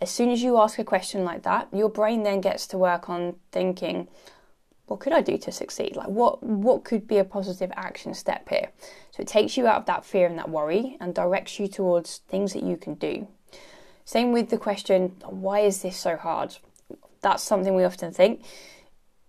As 0.00 0.10
soon 0.10 0.30
as 0.30 0.42
you 0.42 0.58
ask 0.58 0.78
a 0.78 0.84
question 0.84 1.24
like 1.24 1.42
that, 1.44 1.68
your 1.72 1.88
brain 1.88 2.22
then 2.22 2.40
gets 2.40 2.66
to 2.68 2.78
work 2.78 3.08
on 3.08 3.36
thinking, 3.52 4.08
what 4.86 5.00
could 5.00 5.12
I 5.12 5.22
do 5.22 5.38
to 5.38 5.52
succeed? 5.52 5.96
Like 5.96 6.08
what 6.08 6.42
what 6.42 6.84
could 6.84 7.08
be 7.08 7.18
a 7.18 7.24
positive 7.24 7.72
action 7.74 8.12
step 8.14 8.48
here? 8.48 8.70
So 9.12 9.22
it 9.22 9.28
takes 9.28 9.56
you 9.56 9.66
out 9.66 9.76
of 9.76 9.86
that 9.86 10.04
fear 10.04 10.26
and 10.26 10.38
that 10.38 10.50
worry 10.50 10.96
and 11.00 11.14
directs 11.14 11.58
you 11.58 11.68
towards 11.68 12.18
things 12.28 12.52
that 12.52 12.62
you 12.62 12.76
can 12.76 12.94
do. 12.94 13.26
Same 14.04 14.32
with 14.32 14.50
the 14.50 14.58
question, 14.58 15.16
why 15.24 15.60
is 15.60 15.80
this 15.80 15.96
so 15.96 16.16
hard? 16.16 16.56
That's 17.22 17.42
something 17.42 17.74
we 17.74 17.84
often 17.84 18.12
think 18.12 18.44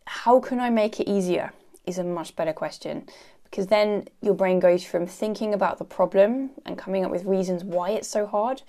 how 0.06 0.40
can 0.40 0.60
I 0.60 0.69
make 0.69 1.00
it 1.00 1.10
easier 1.10 1.52
is 1.86 1.98
a 1.98 2.04
much 2.04 2.36
better 2.36 2.54
question 2.54 3.07
because 3.44 3.68
then 3.68 4.07
your 4.22 4.34
brain 4.34 4.60
goes 4.60 4.84
from 4.84 5.07
thinking 5.07 5.54
about 5.54 5.78
the 5.78 5.86
problem 5.86 6.52
and 6.66 6.78
coming 6.78 7.06
up 7.06 7.12
with 7.12 7.25
reasons 7.25 7.63
why 7.63 7.92
it's 7.92 8.07
so 8.07 8.25
hard 8.25 8.62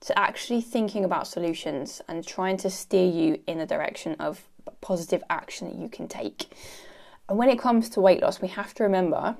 to 0.00 0.18
actually 0.18 0.60
thinking 0.60 1.04
about 1.04 1.26
solutions 1.26 2.02
and 2.08 2.26
trying 2.26 2.56
to 2.58 2.68
steer 2.68 3.08
you 3.08 3.40
in 3.46 3.58
the 3.58 3.66
direction 3.66 4.14
of 4.18 4.42
positive 4.80 5.22
action 5.30 5.68
that 5.68 5.76
you 5.76 5.88
can 5.88 6.06
take. 6.08 6.46
And 7.28 7.38
when 7.38 7.48
it 7.48 7.58
comes 7.58 7.88
to 7.90 8.00
weight 8.00 8.20
loss, 8.20 8.42
we 8.42 8.48
have 8.48 8.74
to 8.74 8.82
remember 8.82 9.36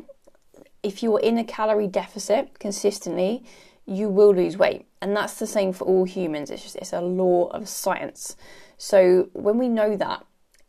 if 0.82 1.02
you're 1.02 1.20
in 1.20 1.38
a 1.38 1.44
calorie 1.44 1.86
deficit 1.86 2.58
consistently, 2.58 3.44
you 3.86 4.08
will 4.08 4.34
lose 4.34 4.56
weight. 4.56 4.86
And 5.02 5.14
that's 5.14 5.38
the 5.38 5.46
same 5.46 5.72
for 5.72 5.84
all 5.84 6.04
humans. 6.04 6.50
It's 6.50 6.62
just 6.62 6.76
it's 6.76 6.92
a 6.92 7.00
law 7.00 7.48
of 7.48 7.68
science. 7.68 8.36
So 8.78 9.28
when 9.32 9.58
we 9.58 9.68
know 9.68 9.96
that, 9.96 10.24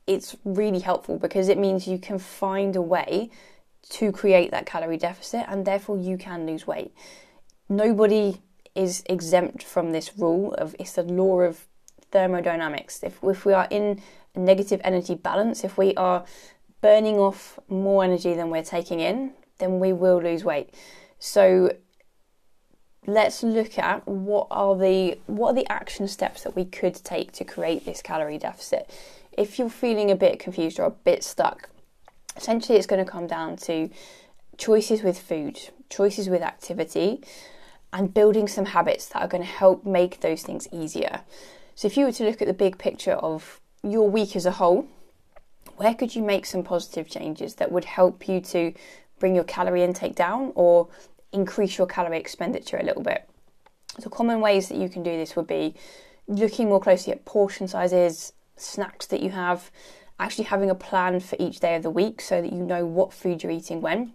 it's 0.07 0.35
really 0.43 0.79
helpful 0.79 1.17
because 1.17 1.49
it 1.49 1.57
means 1.57 1.87
you 1.87 1.97
can 1.97 2.19
find 2.19 2.75
a 2.75 2.81
way 2.81 3.29
to 3.89 4.11
create 4.11 4.51
that 4.51 4.65
calorie 4.65 4.97
deficit 4.97 5.45
and 5.47 5.65
therefore 5.65 5.97
you 5.97 6.17
can 6.17 6.45
lose 6.45 6.65
weight. 6.65 6.93
Nobody 7.69 8.41
is 8.73 9.03
exempt 9.07 9.63
from 9.63 9.91
this 9.91 10.17
rule 10.17 10.53
of 10.55 10.75
it's 10.79 10.93
the 10.93 11.03
law 11.03 11.41
of 11.41 11.65
thermodynamics. 12.11 13.03
If, 13.03 13.19
if 13.23 13.45
we 13.45 13.53
are 13.53 13.67
in 13.69 14.01
a 14.35 14.39
negative 14.39 14.81
energy 14.83 15.15
balance, 15.15 15.63
if 15.63 15.77
we 15.77 15.93
are 15.95 16.25
burning 16.81 17.17
off 17.17 17.59
more 17.67 18.03
energy 18.03 18.33
than 18.33 18.49
we're 18.49 18.63
taking 18.63 18.99
in, 18.99 19.31
then 19.57 19.79
we 19.79 19.93
will 19.93 20.21
lose 20.21 20.43
weight. 20.43 20.73
So 21.19 21.71
let's 23.07 23.43
look 23.43 23.77
at 23.79 24.07
what 24.07 24.47
are 24.51 24.75
the 24.75 25.17
what 25.27 25.51
are 25.51 25.55
the 25.55 25.71
action 25.71 26.07
steps 26.07 26.43
that 26.43 26.55
we 26.55 26.65
could 26.65 26.95
take 26.95 27.31
to 27.31 27.43
create 27.43 27.85
this 27.85 28.01
calorie 28.01 28.37
deficit 28.37 28.89
if 29.37 29.59
you're 29.59 29.69
feeling 29.69 30.11
a 30.11 30.15
bit 30.15 30.39
confused 30.39 30.79
or 30.79 30.85
a 30.85 30.91
bit 30.91 31.23
stuck, 31.23 31.69
essentially 32.35 32.77
it's 32.77 32.87
going 32.87 33.03
to 33.03 33.09
come 33.09 33.27
down 33.27 33.57
to 33.57 33.89
choices 34.57 35.03
with 35.03 35.19
food, 35.19 35.59
choices 35.89 36.29
with 36.29 36.41
activity, 36.41 37.21
and 37.91 38.13
building 38.13 38.47
some 38.47 38.65
habits 38.65 39.07
that 39.07 39.21
are 39.21 39.27
going 39.27 39.43
to 39.43 39.49
help 39.49 39.85
make 39.85 40.21
those 40.21 40.43
things 40.43 40.67
easier. 40.71 41.21
So, 41.75 41.87
if 41.87 41.97
you 41.97 42.05
were 42.05 42.11
to 42.13 42.23
look 42.23 42.41
at 42.41 42.47
the 42.47 42.53
big 42.53 42.77
picture 42.77 43.13
of 43.13 43.59
your 43.83 44.09
week 44.09 44.35
as 44.35 44.45
a 44.45 44.51
whole, 44.51 44.87
where 45.77 45.93
could 45.93 46.15
you 46.15 46.23
make 46.23 46.45
some 46.45 46.63
positive 46.63 47.09
changes 47.09 47.55
that 47.55 47.71
would 47.71 47.85
help 47.85 48.27
you 48.27 48.39
to 48.41 48.73
bring 49.19 49.35
your 49.35 49.43
calorie 49.43 49.83
intake 49.83 50.15
down 50.15 50.51
or 50.55 50.87
increase 51.31 51.77
your 51.77 51.87
calorie 51.87 52.19
expenditure 52.19 52.77
a 52.77 52.83
little 52.83 53.03
bit? 53.03 53.27
So, 53.99 54.09
common 54.09 54.39
ways 54.39 54.69
that 54.69 54.77
you 54.77 54.89
can 54.89 55.03
do 55.03 55.11
this 55.11 55.35
would 55.35 55.47
be 55.47 55.75
looking 56.27 56.69
more 56.69 56.79
closely 56.79 57.13
at 57.13 57.25
portion 57.25 57.67
sizes, 57.67 58.33
snacks 58.57 59.05
that 59.07 59.21
you 59.21 59.31
have, 59.31 59.71
actually 60.19 60.45
having 60.45 60.69
a 60.69 60.75
plan 60.75 61.19
for 61.19 61.35
each 61.39 61.59
day 61.59 61.75
of 61.75 61.83
the 61.83 61.89
week 61.89 62.21
so 62.21 62.41
that 62.41 62.53
you 62.53 62.61
know 62.61 62.85
what 62.85 63.13
food 63.13 63.43
you're 63.43 63.51
eating 63.51 63.81
when. 63.81 64.13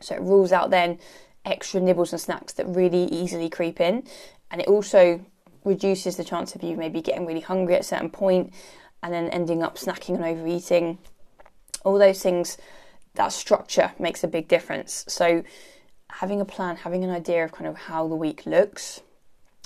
So 0.00 0.14
it 0.14 0.22
rules 0.22 0.52
out 0.52 0.70
then 0.70 0.98
extra 1.44 1.80
nibbles 1.80 2.12
and 2.12 2.20
snacks 2.20 2.52
that 2.54 2.66
really 2.66 3.04
easily 3.04 3.48
creep 3.48 3.80
in, 3.80 4.04
and 4.50 4.60
it 4.60 4.68
also 4.68 5.24
reduces 5.64 6.16
the 6.16 6.24
chance 6.24 6.54
of 6.54 6.62
you 6.62 6.76
maybe 6.76 7.00
getting 7.00 7.26
really 7.26 7.40
hungry 7.40 7.74
at 7.74 7.80
a 7.80 7.84
certain 7.84 8.10
point 8.10 8.52
and 9.02 9.12
then 9.12 9.28
ending 9.28 9.62
up 9.62 9.76
snacking 9.76 10.14
and 10.14 10.24
overeating. 10.24 10.98
All 11.84 11.98
those 11.98 12.22
things, 12.22 12.58
that 13.14 13.32
structure 13.32 13.92
makes 13.98 14.22
a 14.24 14.28
big 14.28 14.48
difference. 14.48 15.04
So, 15.08 15.42
having 16.10 16.40
a 16.40 16.44
plan, 16.44 16.76
having 16.76 17.04
an 17.04 17.10
idea 17.10 17.44
of 17.44 17.52
kind 17.52 17.66
of 17.66 17.76
how 17.76 18.06
the 18.06 18.14
week 18.14 18.46
looks, 18.46 19.00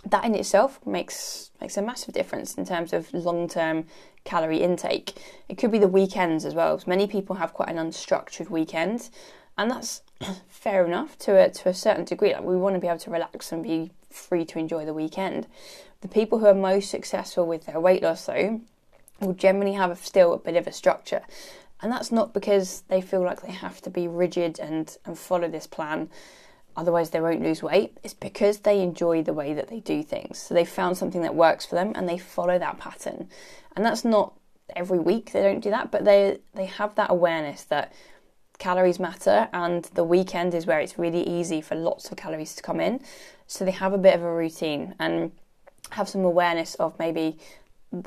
that 0.04 0.24
in 0.24 0.34
itself 0.34 0.78
makes 0.86 1.50
makes 1.60 1.76
a 1.76 1.82
massive 1.82 2.14
difference 2.14 2.54
in 2.54 2.64
terms 2.64 2.92
of 2.92 3.12
long 3.12 3.48
term 3.48 3.86
calorie 4.24 4.62
intake. 4.62 5.14
It 5.48 5.58
could 5.58 5.72
be 5.72 5.78
the 5.78 5.88
weekends 5.88 6.44
as 6.44 6.54
well. 6.54 6.80
Many 6.86 7.06
people 7.06 7.36
have 7.36 7.54
quite 7.54 7.68
an 7.68 7.76
unstructured 7.76 8.50
weekend, 8.50 9.10
and 9.56 9.70
that's 9.70 10.02
fair 10.48 10.84
enough 10.84 11.18
to 11.20 11.36
a 11.36 11.50
to 11.50 11.68
a 11.68 11.74
certain 11.74 12.04
degree. 12.04 12.32
Like 12.32 12.42
we 12.42 12.56
want 12.56 12.74
to 12.74 12.80
be 12.80 12.88
able 12.88 12.98
to 12.98 13.10
relax 13.10 13.52
and 13.52 13.62
be 13.62 13.90
free 14.10 14.44
to 14.46 14.58
enjoy 14.58 14.84
the 14.84 14.94
weekend. 14.94 15.46
The 16.02 16.08
people 16.08 16.38
who 16.38 16.46
are 16.46 16.54
most 16.54 16.90
successful 16.90 17.46
with 17.46 17.66
their 17.66 17.80
weight 17.80 18.02
loss, 18.02 18.26
though, 18.26 18.60
will 19.20 19.32
generally 19.32 19.72
have 19.72 19.98
still 19.98 20.34
a 20.34 20.38
bit 20.38 20.56
of 20.56 20.66
a 20.66 20.72
structure. 20.72 21.22
And 21.82 21.92
that's 21.92 22.12
not 22.12 22.32
because 22.32 22.82
they 22.88 23.00
feel 23.00 23.22
like 23.22 23.42
they 23.42 23.52
have 23.52 23.80
to 23.82 23.90
be 23.90 24.08
rigid 24.08 24.58
and, 24.58 24.96
and 25.04 25.18
follow 25.18 25.48
this 25.48 25.66
plan, 25.66 26.08
otherwise, 26.76 27.10
they 27.10 27.20
won't 27.20 27.42
lose 27.42 27.62
weight. 27.62 27.98
It's 28.02 28.14
because 28.14 28.58
they 28.58 28.80
enjoy 28.80 29.22
the 29.22 29.32
way 29.32 29.54
that 29.54 29.68
they 29.68 29.80
do 29.80 30.02
things. 30.02 30.38
So 30.38 30.54
they 30.54 30.64
found 30.64 30.96
something 30.96 31.22
that 31.22 31.34
works 31.34 31.66
for 31.66 31.74
them 31.74 31.92
and 31.94 32.08
they 32.08 32.18
follow 32.18 32.58
that 32.58 32.78
pattern. 32.78 33.28
And 33.74 33.84
that's 33.84 34.04
not 34.04 34.34
every 34.74 34.98
week 34.98 35.32
they 35.32 35.42
don't 35.42 35.60
do 35.60 35.70
that, 35.70 35.90
but 35.90 36.04
they, 36.04 36.38
they 36.54 36.66
have 36.66 36.94
that 36.96 37.10
awareness 37.10 37.64
that 37.64 37.92
calories 38.58 38.98
matter 38.98 39.48
and 39.52 39.84
the 39.94 40.04
weekend 40.04 40.54
is 40.54 40.66
where 40.66 40.80
it's 40.80 40.98
really 40.98 41.22
easy 41.22 41.60
for 41.60 41.74
lots 41.74 42.10
of 42.10 42.16
calories 42.16 42.54
to 42.54 42.62
come 42.62 42.80
in. 42.80 43.00
So 43.46 43.64
they 43.64 43.70
have 43.70 43.92
a 43.92 43.98
bit 43.98 44.14
of 44.14 44.22
a 44.22 44.32
routine 44.32 44.94
and 44.98 45.32
have 45.90 46.08
some 46.08 46.24
awareness 46.24 46.74
of 46.76 46.98
maybe 46.98 47.38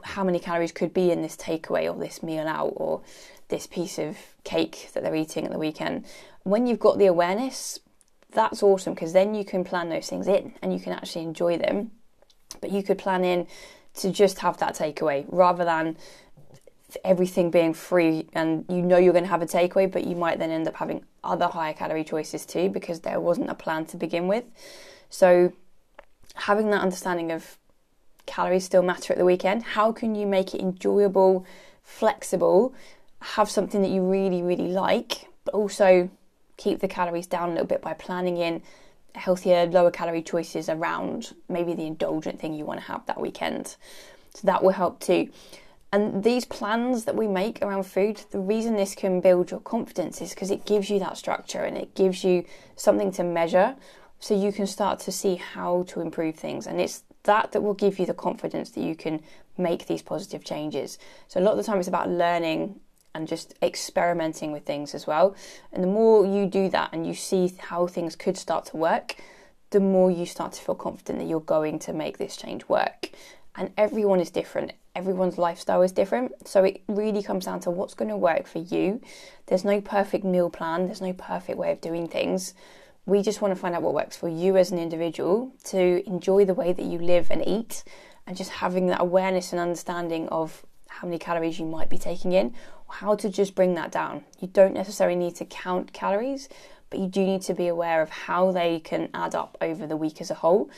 how 0.03 0.23
many 0.23 0.39
calories 0.39 0.71
could 0.71 0.93
be 0.93 1.11
in 1.11 1.21
this 1.21 1.35
takeaway 1.35 1.91
or 1.91 1.97
this 1.97 2.21
meal 2.21 2.47
out 2.47 2.73
or 2.75 3.01
this 3.47 3.67
piece 3.67 3.97
of 3.97 4.17
cake 4.43 4.89
that 4.93 5.03
they're 5.03 5.15
eating 5.15 5.45
at 5.45 5.51
the 5.51 5.57
weekend. 5.57 6.05
When 6.43 6.67
you've 6.67 6.79
got 6.79 6.97
the 6.97 7.05
awareness, 7.05 7.79
that's 8.31 8.61
awesome 8.61 8.93
because 8.93 9.13
then 9.13 9.33
you 9.33 9.43
can 9.43 9.63
plan 9.63 9.89
those 9.89 10.07
things 10.07 10.27
in 10.27 10.53
and 10.61 10.73
you 10.73 10.79
can 10.79 10.93
actually 10.93 11.23
enjoy 11.23 11.57
them. 11.57 11.91
But 12.61 12.71
you 12.71 12.83
could 12.83 12.97
plan 12.97 13.23
in 13.23 13.47
to 13.95 14.11
just 14.11 14.39
have 14.39 14.57
that 14.57 14.75
takeaway 14.75 15.25
rather 15.29 15.65
than 15.65 15.97
everything 17.03 17.51
being 17.51 17.73
free 17.73 18.27
and 18.33 18.65
you 18.67 18.81
know 18.81 18.97
you're 18.97 19.13
going 19.13 19.23
to 19.23 19.29
have 19.29 19.41
a 19.41 19.45
takeaway, 19.45 19.91
but 19.91 20.05
you 20.05 20.15
might 20.15 20.39
then 20.39 20.51
end 20.51 20.67
up 20.67 20.75
having 20.75 21.03
other 21.23 21.47
higher 21.47 21.73
calorie 21.73 22.03
choices 22.03 22.45
too 22.45 22.69
because 22.69 23.01
there 23.01 23.19
wasn't 23.19 23.49
a 23.49 23.55
plan 23.55 23.85
to 23.85 23.97
begin 23.97 24.27
with. 24.27 24.45
So, 25.09 25.53
having 26.35 26.69
that 26.71 26.81
understanding 26.81 27.31
of 27.31 27.57
calories 28.25 28.63
still 28.63 28.83
matter 28.83 29.13
at 29.13 29.19
the 29.19 29.25
weekend, 29.25 29.63
how 29.63 29.91
can 29.91 30.15
you 30.15 30.25
make 30.25 30.53
it 30.53 30.61
enjoyable, 30.61 31.45
flexible, 31.83 32.73
have 33.21 33.49
something 33.49 33.81
that 33.81 33.89
you 33.89 34.01
really, 34.03 34.41
really 34.41 34.69
like, 34.69 35.27
but 35.45 35.53
also 35.53 36.09
keep 36.59 36.79
the 36.79 36.87
calories 36.87 37.25
down 37.25 37.49
a 37.49 37.51
little 37.53 37.65
bit 37.65 37.81
by 37.81 37.93
planning 37.93 38.37
in 38.37 38.61
healthier, 39.15 39.65
lower 39.65 39.89
calorie 39.89 40.21
choices 40.21 40.69
around 40.69 41.33
maybe 41.47 41.73
the 41.73 41.87
indulgent 41.87 42.39
thing 42.39 42.53
you 42.53 42.65
want 42.65 42.79
to 42.79 42.85
have 42.85 43.03
that 43.07 43.19
weekend. 43.19 43.75
So 44.35 44.41
that 44.43 44.63
will 44.63 44.71
help 44.71 44.99
too. 44.99 45.29
And 45.91 46.23
these 46.23 46.45
plans 46.45 47.05
that 47.05 47.15
we 47.15 47.27
make 47.27 47.63
around 47.63 47.83
food, 47.83 48.21
the 48.29 48.39
reason 48.39 48.75
this 48.75 48.93
can 48.93 49.21
build 49.21 49.49
your 49.49 49.61
confidence 49.61 50.21
is 50.21 50.31
because 50.31 50.51
it 50.51 50.65
gives 50.65 50.89
you 50.89 50.99
that 50.99 51.17
structure 51.17 51.63
and 51.63 51.75
it 51.75 51.95
gives 51.95 52.23
you 52.23 52.45
something 52.75 53.11
to 53.13 53.23
measure 53.23 53.75
so 54.19 54.35
you 54.35 54.51
can 54.51 54.67
start 54.67 54.99
to 54.99 55.11
see 55.11 55.35
how 55.37 55.83
to 55.87 56.01
improve 56.01 56.35
things. 56.35 56.67
And 56.67 56.79
it's 56.79 57.03
that 57.23 57.53
that 57.53 57.61
will 57.61 57.73
give 57.73 57.97
you 57.97 58.05
the 58.05 58.13
confidence 58.13 58.69
that 58.71 58.81
you 58.81 58.95
can 58.95 59.21
make 59.57 59.87
these 59.87 60.03
positive 60.03 60.43
changes. 60.43 60.99
So 61.27 61.39
a 61.39 61.41
lot 61.41 61.51
of 61.51 61.57
the 61.57 61.63
time 61.63 61.79
it's 61.79 61.87
about 61.87 62.09
learning 62.09 62.79
and 63.19 63.27
just 63.27 63.53
experimenting 63.61 64.51
with 64.51 64.65
things 64.65 64.95
as 64.95 65.05
well. 65.05 65.35
And 65.71 65.83
the 65.83 65.87
more 65.87 66.25
you 66.25 66.47
do 66.47 66.69
that 66.69 66.89
and 66.93 67.05
you 67.05 67.13
see 67.13 67.53
how 67.59 67.85
things 67.85 68.15
could 68.15 68.37
start 68.37 68.65
to 68.67 68.77
work, 68.77 69.15
the 69.69 69.79
more 69.79 70.09
you 70.09 70.25
start 70.25 70.53
to 70.53 70.61
feel 70.61 70.75
confident 70.75 71.19
that 71.19 71.25
you're 71.25 71.41
going 71.41 71.77
to 71.79 71.93
make 71.93 72.17
this 72.17 72.35
change 72.35 72.67
work. 72.67 73.11
And 73.55 73.71
everyone 73.77 74.19
is 74.19 74.31
different 74.31 74.71
everyone's 74.99 75.37
lifestyle 75.37 75.81
is 75.81 75.93
different. 75.93 76.47
So 76.47 76.63
it 76.65 76.81
really 76.87 77.23
comes 77.23 77.45
down 77.45 77.61
to 77.61 77.71
what's 77.71 77.93
going 77.93 78.09
to 78.09 78.17
work 78.17 78.47
for 78.47 78.59
you. 78.59 79.01
There's 79.47 79.63
no 79.63 79.79
perfect 79.81 80.25
meal 80.25 80.49
plan, 80.49 80.85
there's 80.85 81.01
no 81.01 81.13
perfect 81.13 81.57
way 81.57 81.71
of 81.71 81.81
doing 81.81 82.07
things. 82.07 82.53
We 83.05 83.21
just 83.21 83.41
want 83.41 83.53
to 83.55 83.59
find 83.59 83.73
out 83.73 83.81
what 83.81 83.93
works 83.93 84.17
for 84.17 84.27
you 84.27 84.57
as 84.57 84.71
an 84.71 84.77
individual 84.77 85.53
to 85.65 86.07
enjoy 86.07 86.45
the 86.45 86.53
way 86.53 86.73
that 86.73 86.83
you 86.83 86.99
live 86.99 87.27
and 87.31 87.47
eat 87.47 87.83
and 88.27 88.37
just 88.37 88.51
having 88.51 88.87
that 88.87 89.01
awareness 89.01 89.51
and 89.51 89.59
understanding 89.59 90.27
of 90.29 90.65
how 90.89 91.07
many 91.07 91.17
calories 91.17 91.59
you 91.59 91.65
might 91.65 91.89
be 91.89 91.97
taking 91.97 92.33
in, 92.33 92.53
how 92.89 93.15
to 93.15 93.29
just 93.29 93.55
bring 93.55 93.75
that 93.75 93.91
down. 93.91 94.23
You 94.39 94.47
don't 94.47 94.73
necessarily 94.73 95.17
need 95.17 95.35
to 95.35 95.45
count 95.45 95.93
calories, 95.93 96.49
but 96.89 96.99
you 96.99 97.07
do 97.07 97.23
need 97.23 97.41
to 97.43 97.53
be 97.53 97.67
aware 97.67 98.01
of 98.01 98.09
how 98.09 98.51
they 98.51 98.79
can 98.79 99.09
add 99.13 99.35
up 99.35 99.57
over 99.61 99.85
the 99.85 99.97
week 99.97 100.21
as 100.21 100.31
a 100.31 100.35
whole 100.35 100.69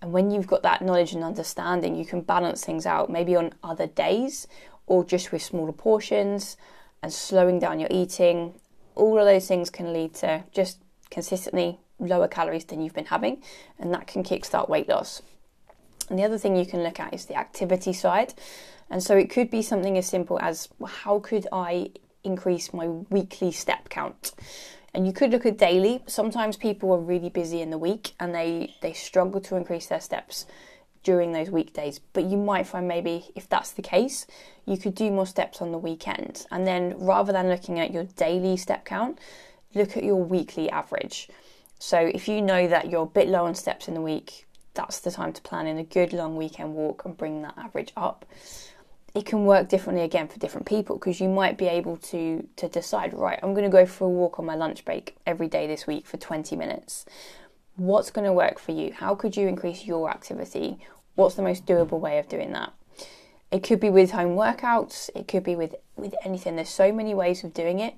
and 0.00 0.12
when 0.12 0.30
you've 0.30 0.46
got 0.46 0.62
that 0.62 0.82
knowledge 0.82 1.12
and 1.12 1.24
understanding, 1.24 1.96
you 1.96 2.04
can 2.04 2.20
balance 2.20 2.64
things 2.64 2.86
out 2.86 3.10
maybe 3.10 3.34
on 3.34 3.52
other 3.62 3.86
days 3.86 4.46
or 4.86 5.04
just 5.04 5.32
with 5.32 5.42
smaller 5.42 5.72
portions 5.72 6.56
and 7.02 7.12
slowing 7.12 7.58
down 7.58 7.80
your 7.80 7.88
eating. 7.90 8.54
All 8.94 9.18
of 9.18 9.26
those 9.26 9.48
things 9.48 9.70
can 9.70 9.92
lead 9.92 10.14
to 10.14 10.44
just 10.52 10.78
consistently 11.10 11.78
lower 11.98 12.28
calories 12.28 12.64
than 12.64 12.80
you've 12.80 12.94
been 12.94 13.06
having, 13.06 13.42
and 13.78 13.92
that 13.92 14.06
can 14.06 14.22
kickstart 14.22 14.68
weight 14.68 14.88
loss. 14.88 15.20
And 16.08 16.18
the 16.18 16.24
other 16.24 16.38
thing 16.38 16.56
you 16.56 16.66
can 16.66 16.82
look 16.82 17.00
at 17.00 17.12
is 17.12 17.26
the 17.26 17.36
activity 17.36 17.92
side. 17.92 18.34
And 18.90 19.02
so 19.02 19.16
it 19.16 19.30
could 19.30 19.50
be 19.50 19.62
something 19.62 19.98
as 19.98 20.06
simple 20.06 20.38
as 20.40 20.68
how 20.86 21.18
could 21.20 21.46
I 21.52 21.90
increase 22.24 22.72
my 22.72 22.88
weekly 22.88 23.52
step 23.52 23.88
count? 23.88 24.32
And 24.94 25.06
you 25.06 25.12
could 25.12 25.30
look 25.30 25.46
at 25.46 25.58
daily. 25.58 26.02
Sometimes 26.06 26.56
people 26.56 26.92
are 26.92 27.00
really 27.00 27.28
busy 27.28 27.60
in 27.60 27.70
the 27.70 27.78
week 27.78 28.12
and 28.18 28.34
they, 28.34 28.74
they 28.80 28.92
struggle 28.92 29.40
to 29.42 29.56
increase 29.56 29.86
their 29.86 30.00
steps 30.00 30.46
during 31.02 31.32
those 31.32 31.50
weekdays. 31.50 32.00
But 32.12 32.24
you 32.24 32.36
might 32.36 32.66
find 32.66 32.88
maybe 32.88 33.30
if 33.34 33.48
that's 33.48 33.72
the 33.72 33.82
case, 33.82 34.26
you 34.64 34.78
could 34.78 34.94
do 34.94 35.10
more 35.10 35.26
steps 35.26 35.60
on 35.60 35.72
the 35.72 35.78
weekend. 35.78 36.46
And 36.50 36.66
then 36.66 36.94
rather 36.98 37.32
than 37.32 37.48
looking 37.48 37.78
at 37.78 37.92
your 37.92 38.04
daily 38.04 38.56
step 38.56 38.84
count, 38.84 39.18
look 39.74 39.96
at 39.96 40.04
your 40.04 40.22
weekly 40.22 40.70
average. 40.70 41.28
So 41.78 41.98
if 41.98 42.26
you 42.26 42.42
know 42.42 42.66
that 42.66 42.90
you're 42.90 43.04
a 43.04 43.06
bit 43.06 43.28
low 43.28 43.44
on 43.44 43.54
steps 43.54 43.88
in 43.88 43.94
the 43.94 44.00
week, 44.00 44.46
that's 44.74 45.00
the 45.00 45.10
time 45.10 45.32
to 45.32 45.42
plan 45.42 45.66
in 45.66 45.78
a 45.78 45.84
good 45.84 46.12
long 46.12 46.36
weekend 46.36 46.74
walk 46.74 47.04
and 47.04 47.16
bring 47.16 47.42
that 47.42 47.54
average 47.56 47.92
up 47.96 48.24
it 49.14 49.26
can 49.26 49.44
work 49.44 49.68
differently 49.68 50.04
again 50.04 50.28
for 50.28 50.38
different 50.38 50.66
people 50.66 50.96
because 50.96 51.20
you 51.20 51.28
might 51.28 51.56
be 51.56 51.66
able 51.66 51.96
to 51.96 52.46
to 52.56 52.68
decide 52.68 53.12
right 53.14 53.40
i'm 53.42 53.54
going 53.54 53.64
to 53.64 53.70
go 53.70 53.86
for 53.86 54.04
a 54.04 54.08
walk 54.08 54.38
on 54.38 54.44
my 54.44 54.54
lunch 54.54 54.84
break 54.84 55.16
every 55.26 55.48
day 55.48 55.66
this 55.66 55.86
week 55.86 56.06
for 56.06 56.16
20 56.16 56.56
minutes. 56.56 57.04
What's 57.76 58.10
going 58.10 58.24
to 58.24 58.32
work 58.32 58.58
for 58.58 58.72
you? 58.72 58.92
How 58.92 59.14
could 59.14 59.36
you 59.36 59.46
increase 59.46 59.84
your 59.84 60.10
activity? 60.10 60.78
What's 61.14 61.36
the 61.36 61.42
most 61.42 61.64
doable 61.64 62.00
way 62.00 62.18
of 62.18 62.28
doing 62.28 62.52
that? 62.52 62.72
It 63.52 63.62
could 63.62 63.78
be 63.80 63.90
with 63.90 64.10
home 64.10 64.36
workouts 64.36 65.10
it 65.14 65.28
could 65.28 65.44
be 65.44 65.56
with 65.56 65.74
with 65.96 66.14
anything. 66.24 66.56
There's 66.56 66.68
so 66.68 66.92
many 66.92 67.14
ways 67.14 67.44
of 67.44 67.54
doing 67.54 67.78
it. 67.80 67.94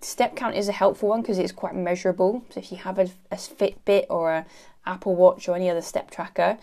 Step 0.00 0.34
count 0.36 0.56
is 0.56 0.68
a 0.68 0.72
helpful 0.72 1.08
one 1.08 1.22
because 1.22 1.38
it's 1.38 1.52
quite 1.52 1.74
measurable. 1.74 2.44
So 2.50 2.60
if 2.60 2.72
you 2.72 2.78
have 2.78 2.98
a, 2.98 3.08
a 3.30 3.36
fitbit 3.36 4.06
or 4.10 4.32
a 4.32 4.46
apple 4.84 5.14
watch 5.14 5.48
or 5.48 5.54
any 5.54 5.70
other 5.70 5.80
step 5.80 6.10
tracker 6.10 6.58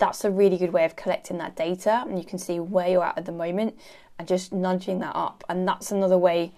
that's 0.00 0.24
a 0.24 0.30
really 0.30 0.56
good 0.56 0.72
way 0.72 0.84
of 0.84 0.96
collecting 0.96 1.38
that 1.38 1.54
data 1.54 2.04
and 2.08 2.18
you 2.18 2.24
can 2.24 2.38
see 2.38 2.58
where 2.58 2.88
you're 2.88 3.04
at 3.04 3.18
at 3.18 3.26
the 3.26 3.32
moment 3.32 3.78
and 4.18 4.26
just 4.26 4.52
nudging 4.52 4.98
that 5.00 5.14
up. 5.14 5.44
And 5.48 5.68
that's 5.68 5.92
another 5.92 6.18
way 6.18 6.52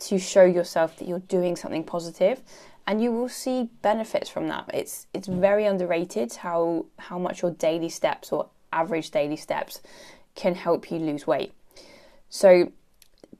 to 0.00 0.18
show 0.18 0.44
yourself 0.44 0.98
that 0.98 1.08
you're 1.08 1.20
doing 1.20 1.56
something 1.56 1.84
positive 1.84 2.42
and 2.86 3.00
you 3.00 3.12
will 3.12 3.28
see 3.28 3.70
benefits 3.82 4.28
from 4.28 4.48
that. 4.48 4.68
It's 4.74 5.06
it's 5.14 5.28
very 5.28 5.64
underrated 5.64 6.34
how 6.34 6.86
how 6.98 7.18
much 7.18 7.42
your 7.42 7.52
daily 7.52 7.88
steps 7.88 8.32
or 8.32 8.48
average 8.72 9.10
daily 9.10 9.36
steps 9.36 9.80
can 10.34 10.54
help 10.54 10.90
you 10.90 10.98
lose 10.98 11.26
weight. 11.26 11.52
So 12.30 12.72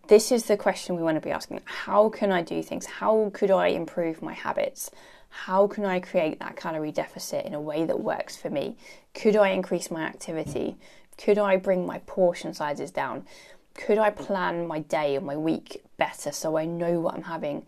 this 0.07 0.31
is 0.31 0.45
the 0.45 0.57
question 0.57 0.97
we 0.97 1.03
want 1.03 1.17
to 1.17 1.21
be 1.21 1.31
asking. 1.31 1.61
How 1.65 2.09
can 2.11 2.31
i 2.31 2.43
do 2.43 2.63
things? 2.63 2.87
How 2.87 3.31
could 3.35 3.51
i 3.51 3.69
improve 3.69 4.23
my 4.23 4.35
habits 4.35 4.91
how 5.31 5.67
can 5.67 5.85
I 5.85 6.01
create 6.01 6.39
that 6.41 6.57
calorie 6.57 6.93
deficit 6.93 7.45
in 7.45 7.55
a 7.55 7.61
way 7.61 7.85
that 7.85 8.01
works 8.01 8.37
for 8.37 8.51
me? 8.51 8.77
Could 9.15 9.37
I 9.37 9.51
increase 9.51 9.91
my 9.91 10.03
activity? 10.03 10.77
Could 11.17 11.39
I 11.39 11.57
bring 11.57 11.87
my 11.87 11.99
portion 12.01 12.55
sizes 12.55 12.91
down? 12.91 13.27
Could 13.75 13.99
I 13.99 14.11
plan 14.11 14.67
my 14.67 14.81
day 14.81 15.17
or 15.17 15.21
my 15.21 15.37
week 15.37 15.83
better 15.97 16.33
so 16.33 16.57
I 16.57 16.65
know 16.65 17.01
what 17.01 17.15
I'm 17.15 17.23
having? 17.25 17.67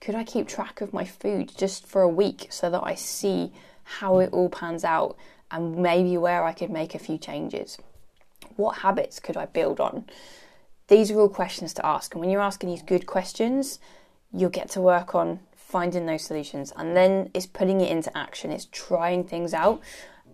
Could 0.00 0.14
I 0.14 0.24
keep 0.24 0.46
track 0.46 0.80
of 0.80 0.92
my 0.92 1.04
food 1.04 1.52
just 1.56 1.86
for 1.86 2.02
a 2.02 2.08
week 2.08 2.48
so 2.50 2.70
that 2.70 2.82
I 2.84 2.94
see 2.94 3.52
how 3.84 4.18
it 4.18 4.30
all 4.32 4.48
pans 4.48 4.84
out 4.84 5.16
and 5.50 5.76
maybe 5.76 6.16
where 6.18 6.44
I 6.44 6.52
could 6.52 6.70
make 6.70 6.94
a 6.94 6.98
few 6.98 7.18
changes? 7.18 7.78
What 8.56 8.78
habits 8.78 9.20
could 9.20 9.36
I 9.36 9.46
build 9.46 9.80
on? 9.80 10.04
These 10.88 11.10
are 11.10 11.18
all 11.18 11.28
questions 11.28 11.72
to 11.74 11.86
ask, 11.86 12.14
and 12.14 12.20
when 12.20 12.30
you're 12.30 12.40
asking 12.40 12.68
these 12.68 12.82
good 12.82 13.06
questions, 13.06 13.80
you'll 14.32 14.50
get 14.50 14.70
to 14.70 14.80
work 14.80 15.14
on 15.14 15.40
finding 15.66 16.06
those 16.06 16.22
solutions 16.22 16.72
and 16.76 16.96
then 16.96 17.28
it's 17.34 17.46
putting 17.46 17.80
it 17.80 17.90
into 17.90 18.16
action 18.16 18.50
it's 18.52 18.68
trying 18.70 19.24
things 19.24 19.52
out 19.52 19.80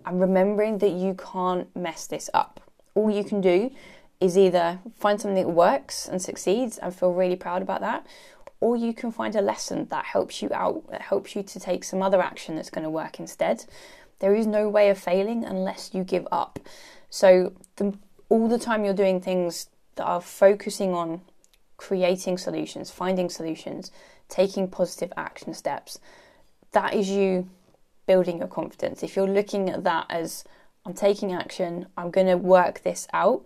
and 0.05 0.21
remembering 0.21 0.79
that 0.79 0.91
you 0.91 1.15
can't 1.15 1.75
mess 1.75 2.07
this 2.07 2.29
up 2.35 2.61
all 2.95 3.11
you 3.11 3.25
can 3.25 3.41
do 3.41 3.71
is 4.23 4.39
either 4.39 4.79
find 4.95 5.21
something 5.21 5.43
that 5.43 5.51
works 5.51 6.07
and 6.07 6.23
succeeds 6.23 6.79
and 6.79 6.95
feel 6.95 7.13
really 7.13 7.35
proud 7.35 7.61
about 7.61 7.81
that, 7.81 8.07
or 8.61 8.77
you 8.77 8.95
can 8.95 9.11
find 9.11 9.35
a 9.35 9.41
lesson 9.43 9.87
that 9.87 10.05
helps 10.05 10.41
you 10.41 10.49
out, 10.55 10.89
that 10.91 11.03
helps 11.03 11.35
you 11.35 11.43
to 11.43 11.59
take 11.59 11.83
some 11.83 12.03
other 12.03 12.23
action 12.23 12.55
that's 12.55 12.71
going 12.71 12.85
to 12.85 12.91
work 12.91 13.19
instead. 13.19 13.65
There 14.21 14.35
is 14.35 14.47
no 14.47 14.69
way 14.69 14.91
of 14.91 14.99
failing 14.99 15.45
unless 15.45 15.91
you 15.93 16.05
give 16.05 16.29
up. 16.31 16.61
So, 17.11 17.53
the, 17.77 17.99
all 18.29 18.49
the 18.49 18.61
time 18.61 18.85
you're 18.85 18.95
doing 18.95 19.21
things 19.21 19.67
that 19.97 20.05
are 20.05 20.21
focusing 20.21 20.95
on 20.95 21.23
creating 21.77 22.39
solutions, 22.39 22.93
finding 22.93 23.29
solutions, 23.29 23.91
taking 24.33 24.67
positive 24.67 25.13
action 25.17 25.53
steps, 25.53 26.01
that 26.73 26.95
is 26.95 27.11
you 27.11 27.49
building 28.07 28.39
your 28.39 28.49
confidence. 28.49 29.03
If 29.03 29.15
you're 29.15 29.29
looking 29.29 29.69
at 29.69 29.85
that 29.85 30.07
as 30.09 30.45
I'm 30.85 30.95
taking 30.95 31.33
action, 31.33 31.87
I'm 31.97 32.11
going 32.11 32.27
to 32.27 32.37
work 32.37 32.83
this 32.83 33.07
out, 33.13 33.45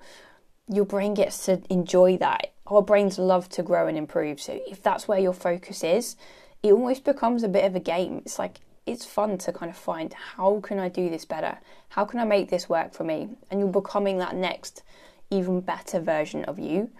your 0.68 0.84
brain 0.84 1.14
gets 1.14 1.44
to 1.46 1.60
enjoy 1.68 2.16
that. 2.18 2.52
Our 2.66 2.82
brains 2.82 3.18
love 3.18 3.48
to 3.50 3.62
grow 3.62 3.86
and 3.86 3.98
improve. 3.98 4.40
So 4.40 4.60
if 4.66 4.82
that's 4.82 5.06
where 5.06 5.18
your 5.18 5.34
focus 5.34 5.84
is, 5.84 6.16
it 6.62 6.72
almost 6.72 7.04
becomes 7.04 7.42
a 7.42 7.48
bit 7.48 7.64
of 7.64 7.76
a 7.76 7.80
game. 7.80 8.18
It's 8.24 8.38
like 8.38 8.60
it's 8.86 9.04
fun 9.04 9.38
to 9.38 9.52
kind 9.52 9.70
of 9.70 9.76
find 9.76 10.14
how 10.14 10.60
can 10.60 10.78
I 10.78 10.88
do 10.88 11.10
this 11.10 11.24
better? 11.24 11.58
How 11.90 12.04
can 12.04 12.20
I 12.20 12.24
make 12.24 12.48
this 12.48 12.68
work 12.68 12.94
for 12.94 13.04
me? 13.04 13.28
And 13.50 13.60
you're 13.60 13.68
becoming 13.68 14.18
that 14.18 14.36
next 14.36 14.82
even 15.30 15.60
better 15.60 16.00
version 16.00 16.44
of 16.44 16.58
you. 16.58 16.90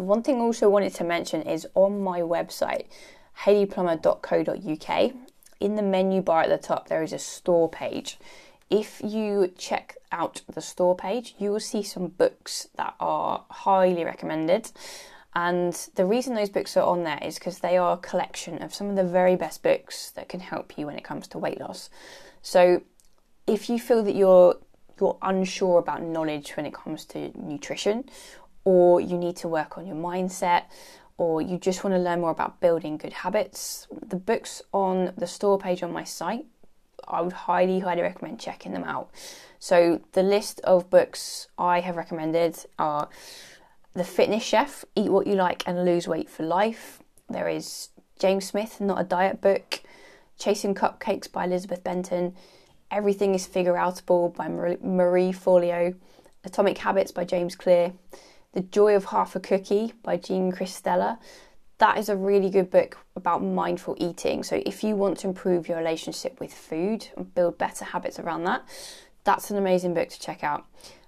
One 0.00 0.22
thing 0.22 0.36
I 0.36 0.44
also 0.44 0.70
wanted 0.70 0.94
to 0.94 1.04
mention 1.04 1.42
is 1.42 1.66
on 1.74 2.02
my 2.02 2.20
website, 2.20 2.86
hayleyplummer.co.uk, 3.40 5.12
in 5.60 5.76
the 5.76 5.82
menu 5.82 6.22
bar 6.22 6.42
at 6.42 6.48
the 6.48 6.56
top, 6.56 6.88
there 6.88 7.02
is 7.02 7.12
a 7.12 7.18
store 7.18 7.68
page. 7.68 8.18
If 8.70 9.02
you 9.04 9.52
check 9.58 9.98
out 10.10 10.40
the 10.52 10.62
store 10.62 10.96
page, 10.96 11.34
you 11.38 11.52
will 11.52 11.60
see 11.60 11.82
some 11.82 12.06
books 12.06 12.68
that 12.76 12.94
are 12.98 13.44
highly 13.50 14.04
recommended. 14.04 14.70
And 15.34 15.74
the 15.96 16.06
reason 16.06 16.34
those 16.34 16.48
books 16.48 16.78
are 16.78 16.86
on 16.86 17.04
there 17.04 17.18
is 17.20 17.38
because 17.38 17.58
they 17.58 17.76
are 17.76 17.92
a 17.92 17.98
collection 17.98 18.62
of 18.62 18.74
some 18.74 18.88
of 18.88 18.96
the 18.96 19.04
very 19.04 19.36
best 19.36 19.62
books 19.62 20.12
that 20.12 20.30
can 20.30 20.40
help 20.40 20.78
you 20.78 20.86
when 20.86 20.96
it 20.96 21.04
comes 21.04 21.28
to 21.28 21.38
weight 21.38 21.60
loss. 21.60 21.90
So 22.40 22.82
if 23.46 23.68
you 23.68 23.78
feel 23.78 24.02
that 24.04 24.14
you're 24.14 24.56
you're 25.00 25.18
unsure 25.22 25.78
about 25.78 26.02
knowledge 26.02 26.56
when 26.56 26.66
it 26.66 26.74
comes 26.74 27.04
to 27.06 27.32
nutrition, 27.38 28.04
or 28.64 29.00
you 29.00 29.16
need 29.16 29.36
to 29.36 29.48
work 29.48 29.78
on 29.78 29.86
your 29.86 29.96
mindset, 29.96 30.64
or 31.16 31.42
you 31.42 31.58
just 31.58 31.84
want 31.84 31.94
to 31.94 32.00
learn 32.00 32.20
more 32.20 32.30
about 32.30 32.60
building 32.60 32.96
good 32.96 33.12
habits, 33.12 33.86
the 33.90 34.16
books 34.16 34.62
on 34.72 35.12
the 35.16 35.26
store 35.26 35.58
page 35.58 35.82
on 35.82 35.92
my 35.92 36.04
site, 36.04 36.46
I 37.06 37.20
would 37.20 37.32
highly, 37.32 37.80
highly 37.80 38.02
recommend 38.02 38.40
checking 38.40 38.72
them 38.72 38.84
out. 38.84 39.10
So, 39.58 40.00
the 40.12 40.22
list 40.22 40.60
of 40.60 40.88
books 40.88 41.48
I 41.58 41.80
have 41.80 41.96
recommended 41.96 42.64
are 42.78 43.08
The 43.92 44.04
Fitness 44.04 44.42
Chef 44.42 44.84
Eat 44.94 45.10
What 45.10 45.26
You 45.26 45.34
Like 45.34 45.66
and 45.66 45.84
Lose 45.84 46.08
Weight 46.08 46.30
for 46.30 46.44
Life. 46.44 47.02
There 47.28 47.48
is 47.48 47.90
James 48.18 48.46
Smith, 48.46 48.80
Not 48.80 49.00
a 49.00 49.04
Diet 49.04 49.40
Book, 49.40 49.82
Chasing 50.38 50.74
Cupcakes 50.74 51.30
by 51.30 51.44
Elizabeth 51.44 51.84
Benton, 51.84 52.34
Everything 52.90 53.36
is 53.36 53.46
Figure 53.46 53.74
Outable 53.74 54.34
by 54.34 54.48
Marie 54.48 55.32
Forleo, 55.32 55.94
Atomic 56.42 56.78
Habits 56.78 57.12
by 57.12 57.24
James 57.24 57.54
Clear, 57.54 57.92
The 58.52 58.62
Joy 58.62 58.96
of 58.96 59.04
Half 59.06 59.36
a 59.36 59.40
Cookie 59.40 59.92
by 60.02 60.16
Jean 60.16 60.50
Kristeller. 60.50 61.18
That 61.78 61.98
is 61.98 62.08
a 62.08 62.16
really 62.16 62.50
good 62.50 62.68
book 62.68 62.98
about 63.14 63.44
mindful 63.44 63.96
eating. 64.00 64.42
So, 64.42 64.60
if 64.66 64.82
you 64.82 64.96
want 64.96 65.18
to 65.18 65.28
improve 65.28 65.68
your 65.68 65.78
relationship 65.78 66.40
with 66.40 66.52
food 66.52 67.06
and 67.16 67.32
build 67.32 67.58
better 67.58 67.84
habits 67.84 68.18
around 68.18 68.42
that, 68.44 68.64
that's 69.22 69.52
an 69.52 69.56
amazing 69.56 69.94
book 69.94 70.08
to 70.08 70.18
check 70.18 70.42
out. 70.42 70.66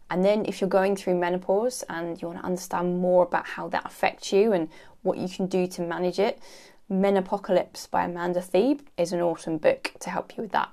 And 0.09 0.25
then, 0.25 0.47
if 0.47 0.61
you're 0.61 0.71
going 0.71 0.95
through 0.95 1.19
menopause 1.19 1.83
and 1.89 2.23
you 2.23 2.29
want 2.29 2.39
to 2.39 2.47
understand 2.47 3.01
more 3.01 3.25
about 3.25 3.47
how 3.47 3.67
that 3.71 3.87
affects 3.87 4.33
you 4.33 4.53
and 4.53 4.69
what 5.03 5.19
you 5.19 5.29
can 5.29 5.47
do 5.47 5.67
to 5.67 5.83
manage 5.83 6.21
it, 6.21 6.39
Menopocalypse 6.89 7.91
by 7.91 8.05
Amanda 8.05 8.41
Thebe 8.41 8.83
is 8.97 9.13
an 9.13 9.21
awesome 9.21 9.59
book 9.59 9.95
to 9.99 10.11
help 10.11 10.37
you 10.37 10.45
with 10.45 10.53
that. 10.53 10.69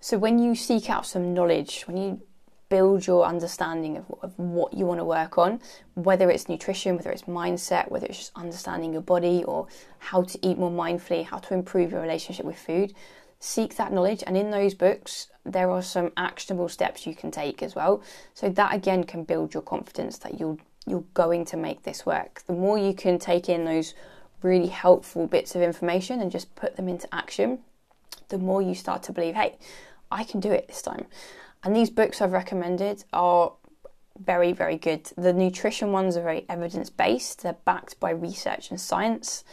So, 0.00 0.16
when 0.16 0.38
you 0.38 0.54
seek 0.54 0.88
out 0.88 1.04
some 1.04 1.34
knowledge, 1.34 1.82
when 1.82 1.98
you 1.98 2.22
build 2.70 3.06
your 3.06 3.26
understanding 3.26 3.98
of, 3.98 4.06
of, 4.22 4.38
what 4.38 4.72
you 4.72 4.86
want 4.86 5.00
to 5.00 5.04
work 5.04 5.36
on, 5.36 5.60
whether 5.94 6.30
it's 6.30 6.48
nutrition, 6.48 6.96
whether 6.96 7.10
it's 7.10 7.24
mindset, 7.24 7.90
whether 7.90 8.06
it's 8.06 8.18
just 8.18 8.32
understanding 8.36 8.92
your 8.92 9.02
body 9.02 9.44
or 9.44 9.66
how 9.98 10.22
to 10.22 10.38
eat 10.46 10.56
more 10.56 10.70
mindfully, 10.70 11.24
how 11.24 11.36
to 11.36 11.52
improve 11.52 11.90
your 11.90 12.00
relationship 12.00 12.46
with 12.46 12.56
food, 12.56 12.94
seek 13.40 13.76
that 13.76 13.92
knowledge. 13.92 14.22
And 14.26 14.36
in 14.36 14.50
those 14.50 14.72
books, 14.72 15.28
there 15.44 15.70
are 15.70 15.82
some 15.82 16.12
actionable 16.16 16.68
steps 16.68 17.06
you 17.06 17.14
can 17.14 17.30
take 17.30 17.62
as 17.62 17.74
well. 17.74 18.02
So 18.34 18.48
that 18.48 18.72
again 18.72 19.04
can 19.04 19.24
build 19.24 19.52
your 19.52 19.62
confidence 19.62 20.16
that 20.18 20.38
you'll 20.38 20.58
you're 20.86 21.04
going 21.12 21.44
to 21.44 21.56
make 21.56 21.82
this 21.82 22.06
work. 22.06 22.42
The 22.46 22.54
more 22.54 22.78
you 22.78 22.94
can 22.94 23.18
take 23.18 23.48
in 23.48 23.64
those 23.64 23.94
really 24.42 24.68
helpful 24.68 25.26
bits 25.26 25.54
of 25.54 25.60
information 25.60 26.20
and 26.20 26.30
just 26.30 26.54
put 26.54 26.76
them 26.76 26.88
into 26.88 27.06
action, 27.14 27.58
the 28.28 28.38
more 28.38 28.62
you 28.62 28.74
start 28.74 29.02
to 29.04 29.12
believe, 29.12 29.34
hey, 29.34 29.58
I 30.10 30.24
can 30.24 30.40
do 30.40 30.50
it 30.50 30.66
this 30.68 30.82
time. 30.82 31.06
And 31.62 31.76
these 31.76 31.90
books 31.90 32.20
I've 32.20 32.32
recommended 32.32 33.04
are 33.12 33.52
very, 34.18 34.52
very 34.52 34.76
good. 34.76 35.04
The 35.16 35.32
nutrition 35.32 35.92
ones 35.92 36.16
are 36.16 36.22
very 36.22 36.44
evidence 36.48 36.90
based, 36.90 37.42
they're 37.42 37.56
backed 37.64 37.98
by 38.00 38.10
research 38.10 38.70
and 38.70 38.80
science. 38.80 39.44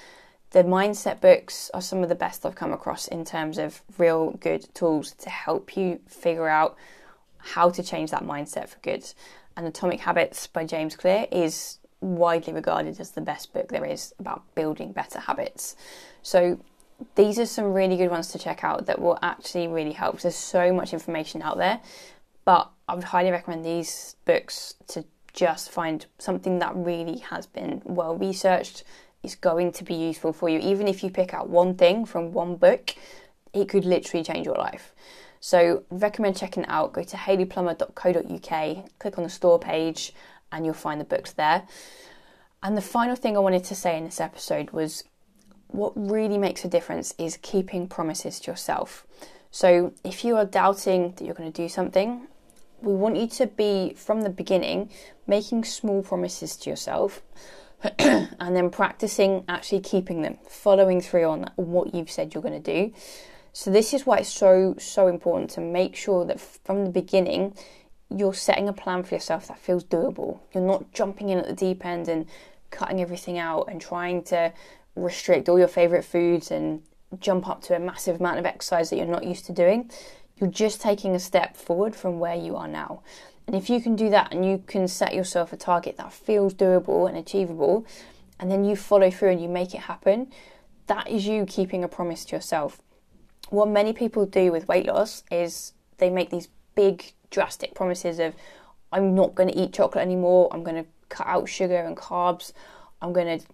The 0.51 0.63
mindset 0.63 1.19
books 1.19 1.69
are 1.73 1.81
some 1.81 2.03
of 2.03 2.09
the 2.09 2.15
best 2.15 2.45
I've 2.45 2.55
come 2.55 2.71
across 2.71 3.07
in 3.07 3.25
terms 3.25 3.57
of 3.57 3.81
real 3.97 4.31
good 4.31 4.73
tools 4.73 5.11
to 5.19 5.29
help 5.29 5.75
you 5.75 5.99
figure 6.07 6.47
out 6.47 6.77
how 7.37 7.69
to 7.69 7.83
change 7.83 8.11
that 8.11 8.23
mindset 8.23 8.69
for 8.69 8.79
good. 8.79 9.05
And 9.57 9.67
Atomic 9.67 9.99
Habits 9.99 10.47
by 10.47 10.65
James 10.65 10.95
Clear 10.95 11.27
is 11.31 11.79
widely 11.99 12.53
regarded 12.53 12.99
as 12.99 13.11
the 13.11 13.21
best 13.21 13.53
book 13.53 13.69
there 13.69 13.85
is 13.85 14.13
about 14.19 14.43
building 14.55 14.91
better 14.91 15.19
habits. 15.19 15.75
So 16.21 16.59
these 17.15 17.37
are 17.39 17.45
some 17.45 17.73
really 17.73 17.97
good 17.97 18.09
ones 18.09 18.29
to 18.29 18.39
check 18.39 18.63
out 18.63 18.85
that 18.87 18.99
will 18.99 19.19
actually 19.21 19.67
really 19.67 19.93
help. 19.93 20.21
There's 20.21 20.35
so 20.35 20.73
much 20.73 20.93
information 20.93 21.41
out 21.41 21.57
there, 21.57 21.79
but 22.45 22.71
I 22.87 22.95
would 22.95 23.05
highly 23.05 23.31
recommend 23.31 23.65
these 23.65 24.15
books 24.25 24.75
to 24.87 25.05
just 25.33 25.69
find 25.69 26.05
something 26.17 26.59
that 26.59 26.75
really 26.75 27.19
has 27.19 27.45
been 27.45 27.81
well 27.85 28.15
researched, 28.15 28.83
is 29.21 29.35
going 29.35 29.71
to 29.73 29.83
be 29.83 29.93
useful 29.93 30.33
for 30.33 30.49
you. 30.49 30.59
Even 30.59 30.87
if 30.87 31.03
you 31.03 31.11
pick 31.11 31.33
out 31.33 31.49
one 31.49 31.75
thing 31.75 32.05
from 32.05 32.31
one 32.31 32.55
book, 32.55 32.95
it 33.53 33.69
could 33.69 33.85
literally 33.85 34.23
change 34.23 34.45
your 34.45 34.55
life. 34.55 34.93
So, 35.39 35.83
recommend 35.91 36.37
checking 36.37 36.63
it 36.63 36.69
out. 36.69 36.93
Go 36.93 37.03
to 37.03 37.15
hayleyplummer.co.uk, 37.15 38.89
click 38.99 39.17
on 39.17 39.23
the 39.23 39.29
store 39.29 39.59
page, 39.59 40.13
and 40.51 40.65
you'll 40.65 40.73
find 40.73 40.99
the 40.99 41.05
books 41.05 41.33
there. 41.33 41.67
And 42.63 42.75
the 42.75 42.81
final 42.81 43.15
thing 43.15 43.37
I 43.37 43.39
wanted 43.39 43.63
to 43.65 43.75
say 43.75 43.97
in 43.97 44.05
this 44.05 44.19
episode 44.19 44.71
was 44.71 45.03
what 45.67 45.93
really 45.95 46.37
makes 46.37 46.63
a 46.65 46.67
difference 46.67 47.13
is 47.17 47.37
keeping 47.41 47.87
promises 47.87 48.39
to 48.41 48.51
yourself. 48.51 49.05
So 49.51 49.93
if 50.03 50.23
you 50.23 50.35
are 50.37 50.45
doubting 50.45 51.13
that 51.17 51.25
you're 51.25 51.33
going 51.33 51.51
to 51.51 51.61
do 51.61 51.69
something, 51.69 52.27
we 52.81 52.93
want 52.93 53.17
you 53.17 53.27
to 53.27 53.47
be 53.47 53.93
from 53.95 54.21
the 54.21 54.29
beginning 54.29 54.89
making 55.25 55.63
small 55.63 56.03
promises 56.03 56.55
to 56.57 56.69
yourself 56.69 57.21
and 57.99 58.55
then 58.55 58.69
practicing 58.69 59.43
actually 59.47 59.81
keeping 59.81 60.21
them, 60.21 60.37
following 60.47 61.01
through 61.01 61.25
on 61.25 61.49
what 61.55 61.93
you've 61.93 62.11
said 62.11 62.33
you're 62.33 62.43
going 62.43 62.61
to 62.61 62.87
do. 62.87 62.93
So 63.53 63.71
this 63.71 63.93
is 63.93 64.05
why 64.05 64.17
it's 64.17 64.29
so 64.29 64.75
so 64.77 65.07
important 65.07 65.49
to 65.51 65.61
make 65.61 65.95
sure 65.95 66.25
that 66.25 66.39
from 66.39 66.85
the 66.85 66.91
beginning 66.91 67.55
you're 68.09 68.33
setting 68.33 68.69
a 68.69 68.73
plan 68.73 69.03
for 69.03 69.15
yourself 69.15 69.47
that 69.47 69.59
feels 69.59 69.83
doable. 69.83 70.39
You're 70.53 70.63
not 70.63 70.93
jumping 70.93 71.29
in 71.29 71.39
at 71.39 71.47
the 71.47 71.53
deep 71.53 71.85
end 71.85 72.07
and 72.07 72.25
cutting 72.69 73.01
everything 73.01 73.37
out 73.37 73.63
and 73.69 73.81
trying 73.81 74.23
to 74.25 74.53
restrict 74.97 75.47
all 75.47 75.59
your 75.59 75.67
favorite 75.67 76.03
foods 76.03 76.51
and 76.51 76.81
jump 77.19 77.47
up 77.47 77.61
to 77.63 77.75
a 77.75 77.79
massive 77.79 78.19
amount 78.19 78.39
of 78.39 78.45
exercise 78.45 78.89
that 78.89 78.97
you're 78.97 79.05
not 79.05 79.23
used 79.23 79.45
to 79.45 79.53
doing. 79.53 79.89
You're 80.37 80.49
just 80.49 80.81
taking 80.81 81.15
a 81.15 81.19
step 81.19 81.55
forward 81.55 81.95
from 81.95 82.19
where 82.19 82.35
you 82.35 82.55
are 82.55 82.67
now. 82.67 83.01
And 83.47 83.55
if 83.55 83.69
you 83.69 83.81
can 83.81 83.95
do 83.95 84.09
that 84.09 84.33
and 84.33 84.45
you 84.45 84.61
can 84.67 84.87
set 84.87 85.13
yourself 85.13 85.53
a 85.53 85.57
target 85.57 85.97
that 85.97 86.11
feels 86.11 86.53
doable 86.53 87.07
and 87.07 87.17
achievable, 87.17 87.85
and 88.39 88.51
then 88.51 88.65
you 88.65 88.75
follow 88.75 89.09
through 89.09 89.31
and 89.31 89.41
you 89.41 89.47
make 89.47 89.73
it 89.73 89.81
happen, 89.81 90.31
that 90.87 91.09
is 91.09 91.25
you 91.25 91.45
keeping 91.45 91.83
a 91.83 91.87
promise 91.87 92.25
to 92.25 92.35
yourself. 92.35 92.81
What 93.49 93.69
many 93.69 93.93
people 93.93 94.25
do 94.25 94.51
with 94.51 94.67
weight 94.67 94.85
loss 94.85 95.23
is 95.31 95.73
they 95.97 96.09
make 96.09 96.29
these 96.29 96.49
big, 96.75 97.13
drastic 97.31 97.73
promises 97.73 98.19
of, 98.19 98.35
I'm 98.91 99.15
not 99.15 99.33
going 99.33 99.49
to 99.49 99.57
eat 99.57 99.73
chocolate 99.73 100.03
anymore, 100.03 100.49
I'm 100.51 100.63
going 100.63 100.83
to 100.83 100.89
cut 101.09 101.27
out 101.27 101.47
sugar 101.47 101.77
and 101.77 101.95
carbs, 101.95 102.51
I'm 103.01 103.13
going 103.13 103.39
to 103.39 103.45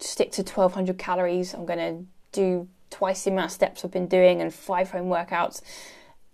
stick 0.00 0.32
to 0.32 0.42
1200 0.42 0.98
calories. 0.98 1.54
I'm 1.54 1.66
going 1.66 1.78
to 1.78 2.06
do 2.32 2.68
twice 2.90 3.24
the 3.24 3.30
amount 3.30 3.46
of 3.46 3.52
steps 3.52 3.84
I've 3.84 3.90
been 3.90 4.08
doing 4.08 4.40
and 4.40 4.52
five 4.52 4.90
home 4.90 5.06
workouts. 5.06 5.62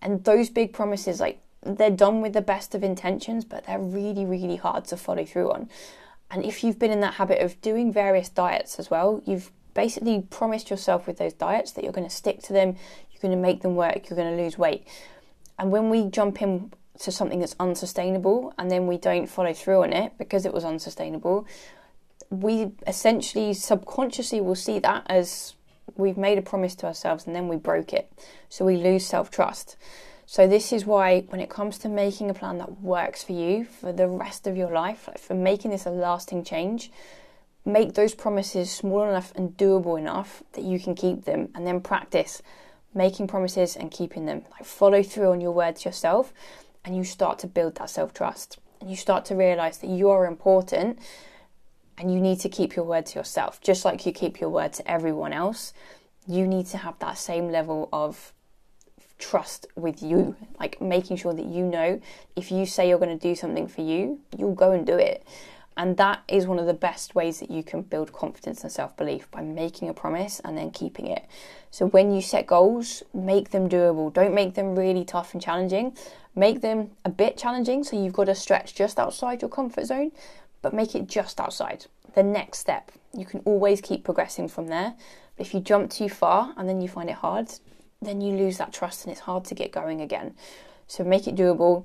And 0.01 0.23
those 0.25 0.51
big 0.51 0.73
promises, 0.73 1.21
like 1.21 1.41
they're 1.63 1.91
done 1.91 2.21
with 2.21 2.33
the 2.33 2.43
best 2.43 2.75
of 2.75 2.85
intentions, 2.85 3.45
but 3.45 3.67
they're 3.67 3.79
really, 3.79 4.25
really 4.25 4.57
hard 4.57 4.85
to 4.87 4.97
follow 4.97 5.25
through 5.25 5.53
on. 5.53 5.69
And 6.31 6.45
if 6.45 6.65
you've 6.65 6.79
been 6.79 6.91
in 6.91 7.01
that 7.01 7.15
habit 7.15 7.41
of 7.41 7.61
doing 7.61 7.93
various 7.93 8.29
diets 8.29 8.79
as 8.79 8.91
well, 8.91 9.23
you've 9.25 9.51
basically 9.73 10.23
promised 10.31 10.71
yourself 10.71 11.07
with 11.07 11.19
those 11.19 11.33
diets 11.33 11.73
that 11.73 11.85
you're 11.85 11.93
going 11.93 12.09
to 12.09 12.15
stick 12.15 12.43
to 12.43 12.53
them, 12.53 12.77
you're 13.13 13.21
going 13.21 13.35
to 13.35 13.41
make 13.41 13.63
them 13.63 13.77
work, 13.77 14.09
you're 14.09 14.17
going 14.17 14.37
to 14.37 14.43
lose 14.43 14.59
weight. 14.59 14.87
And 15.59 15.71
when 15.71 15.91
we 15.91 16.05
jump 16.09 16.43
in 16.43 16.73
to 17.01 17.11
something 17.11 17.41
that's 17.41 17.57
unsustainable 17.59 18.53
and 18.59 18.71
then 18.71 18.87
we 18.87 18.99
don't 18.99 19.27
follow 19.27 19.53
through 19.53 19.83
on 19.83 19.93
it 19.93 20.13
because 20.19 20.47
it 20.47 20.53
was 20.53 20.65
unsustainable, 20.65 21.47
we 22.31 22.73
essentially 22.87 23.55
subconsciously 23.55 24.41
will 24.41 24.55
see 24.55 24.79
that 24.81 25.05
as 25.07 25.55
we've 25.97 26.17
made 26.17 26.39
a 26.39 26.43
promise 26.43 26.75
to 26.77 26.87
ourselves 26.87 27.27
and 27.27 27.35
then 27.35 27.49
we 27.49 27.57
broke 27.57 27.93
it. 27.93 28.11
So 28.49 28.65
we 28.65 28.77
lose 28.77 29.07
self 29.07 29.31
trust. 29.31 29.77
So, 30.27 30.47
this 30.47 30.73
is 30.73 30.87
why, 30.87 31.21
when 31.29 31.41
it 31.41 31.51
comes 31.51 31.77
to 31.79 31.89
making 31.89 32.31
a 32.31 32.35
plan 32.35 32.57
that 32.59 32.81
works 32.81 33.23
for 33.23 33.33
you 33.33 33.67
for 33.67 33.93
the 33.93 34.09
rest 34.09 34.47
of 34.47 34.57
your 34.57 34.71
life, 34.71 35.07
like 35.07 35.19
for 35.19 35.35
making 35.35 35.71
this 35.71 35.85
a 35.85 35.91
lasting 35.91 36.45
change, 36.45 36.91
make 37.67 37.93
those 37.93 38.15
promises 38.15 38.71
small 38.71 39.05
enough 39.05 39.35
and 39.37 39.55
doable 39.59 39.99
enough 39.99 40.43
that 40.55 40.65
you 40.65 40.81
can 40.81 40.95
keep 40.95 41.25
them 41.25 41.51
and 41.55 41.67
then 41.67 41.81
practice 41.81 42.41
making 42.95 43.27
promises 43.27 43.77
and 43.77 43.91
keeping 43.91 44.25
them. 44.25 44.43
Like, 44.53 44.65
follow 44.65 45.03
through 45.03 45.33
on 45.33 45.41
your 45.41 45.53
words 45.53 45.85
yourself 45.85 46.33
and 46.85 46.97
you 46.97 47.05
start 47.05 47.39
to 47.41 47.47
build 47.47 47.75
that 47.77 47.91
self 47.91 48.15
trust 48.15 48.59
and 48.81 48.89
you 48.89 48.97
start 48.97 49.25
to 49.27 49.35
realize 49.35 49.79
that 49.79 49.91
you 49.91 50.09
are 50.09 50.27
important 50.27 50.99
and 51.99 52.13
you 52.13 52.21
need 52.21 52.41
to 52.41 52.49
keep 52.49 52.77
your 52.77 52.85
word 52.85 53.07
to 53.07 53.19
yourself 53.19 53.61
just 53.61 53.85
like 53.85 54.05
you 54.07 54.13
keep 54.13 54.41
your 54.41 54.51
word 54.51 54.73
to 54.73 54.91
everyone 54.91 55.33
else 55.33 55.73
you 56.27 56.47
need 56.47 56.67
to 56.67 56.79
have 56.79 56.99
that 56.99 57.19
same 57.19 57.51
level 57.51 57.89
of 57.93 58.33
trust 59.19 59.67
with 59.77 60.03
you 60.03 60.35
like 60.59 60.81
making 60.81 61.17
sure 61.17 61.33
that 61.33 61.47
you 61.47 61.65
know 61.65 62.01
if 62.37 62.51
you 62.51 62.67
say 62.67 62.89
you're 62.89 62.99
going 62.99 63.17
to 63.17 63.29
do 63.29 63.35
something 63.35 63.69
for 63.69 63.83
you 63.83 64.19
you'll 64.37 64.55
go 64.55 64.73
and 64.73 64.87
do 64.87 64.97
it 64.97 65.25
and 65.77 65.97
that 65.97 66.23
is 66.29 66.47
one 66.47 66.59
of 66.59 66.67
the 66.67 66.75
best 66.75 67.15
ways 67.15 67.41
that 67.41 67.51
you 67.51 67.63
can 67.63 67.83
build 67.83 68.13
confidence 68.13 68.63
and 68.63 68.71
self 68.71 68.97
belief 68.97 69.31
by 69.31 69.43
making 69.43 69.89
a 69.89 69.95
promise 69.95 70.41
and 70.45 70.57
then 70.57 70.71
keeping 70.71 71.07
it. 71.07 71.25
So, 71.71 71.87
when 71.87 72.13
you 72.15 72.23
set 72.23 72.47
goals, 72.47 73.03
make 73.13 73.51
them 73.51 73.69
doable. 73.69 74.13
Don't 74.13 74.35
make 74.35 74.55
them 74.55 74.77
really 74.77 75.05
tough 75.05 75.33
and 75.35 75.43
challenging. 75.43 75.97
Make 76.37 76.61
them 76.61 76.91
a 77.05 77.11
bit 77.11 77.37
challenging 77.37 77.85
so 77.85 78.01
you've 78.01 78.13
got 78.13 78.25
to 78.25 78.35
stretch 78.35 78.75
just 78.75 78.99
outside 78.99 79.43
your 79.43 79.49
comfort 79.49 79.87
zone, 79.87 80.13
but 80.65 80.75
make 80.75 80.97
it 80.97 81.07
just 81.07 81.39
outside. 81.41 81.87
The 82.17 82.25
next 82.25 82.59
step. 82.59 82.91
You 83.13 83.25
can 83.25 83.41
always 83.45 83.81
keep 83.81 84.03
progressing 84.03 84.49
from 84.49 84.67
there. 84.67 84.95
But 85.37 85.47
if 85.47 85.55
you 85.55 85.61
jump 85.61 85.91
too 85.91 86.09
far 86.09 86.53
and 86.57 86.69
then 86.69 86.81
you 86.81 86.89
find 86.89 87.09
it 87.09 87.17
hard, 87.17 87.53
then 88.03 88.21
you 88.21 88.37
lose 88.37 88.59
that 88.59 88.73
trust 88.73 89.05
and 89.05 89.13
it's 89.13 89.21
hard 89.21 89.45
to 89.45 89.55
get 89.55 89.71
going 89.71 90.01
again. 90.01 90.35
So, 90.89 91.05
make 91.05 91.29
it 91.29 91.37
doable. 91.37 91.85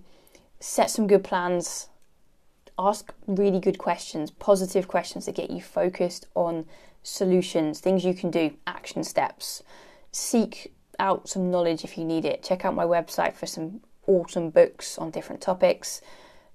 Set 0.59 0.89
some 0.89 1.07
good 1.07 1.23
plans 1.23 1.89
ask 2.79 3.13
really 3.27 3.59
good 3.59 3.77
questions, 3.77 4.31
positive 4.31 4.87
questions 4.87 5.25
that 5.25 5.35
get 5.35 5.51
you 5.51 5.61
focused 5.61 6.25
on 6.33 6.65
solutions, 7.03 7.81
things 7.81 8.05
you 8.05 8.13
can 8.13 8.31
do, 8.31 8.51
action 8.65 9.03
steps. 9.03 9.61
Seek 10.11 10.71
out 10.97 11.27
some 11.27 11.51
knowledge 11.51 11.83
if 11.83 11.97
you 11.97 12.05
need 12.05 12.25
it. 12.25 12.41
Check 12.41 12.65
out 12.65 12.73
my 12.73 12.85
website 12.85 13.35
for 13.35 13.45
some 13.45 13.81
awesome 14.07 14.49
books 14.49 14.97
on 14.97 15.11
different 15.11 15.41
topics. 15.41 16.01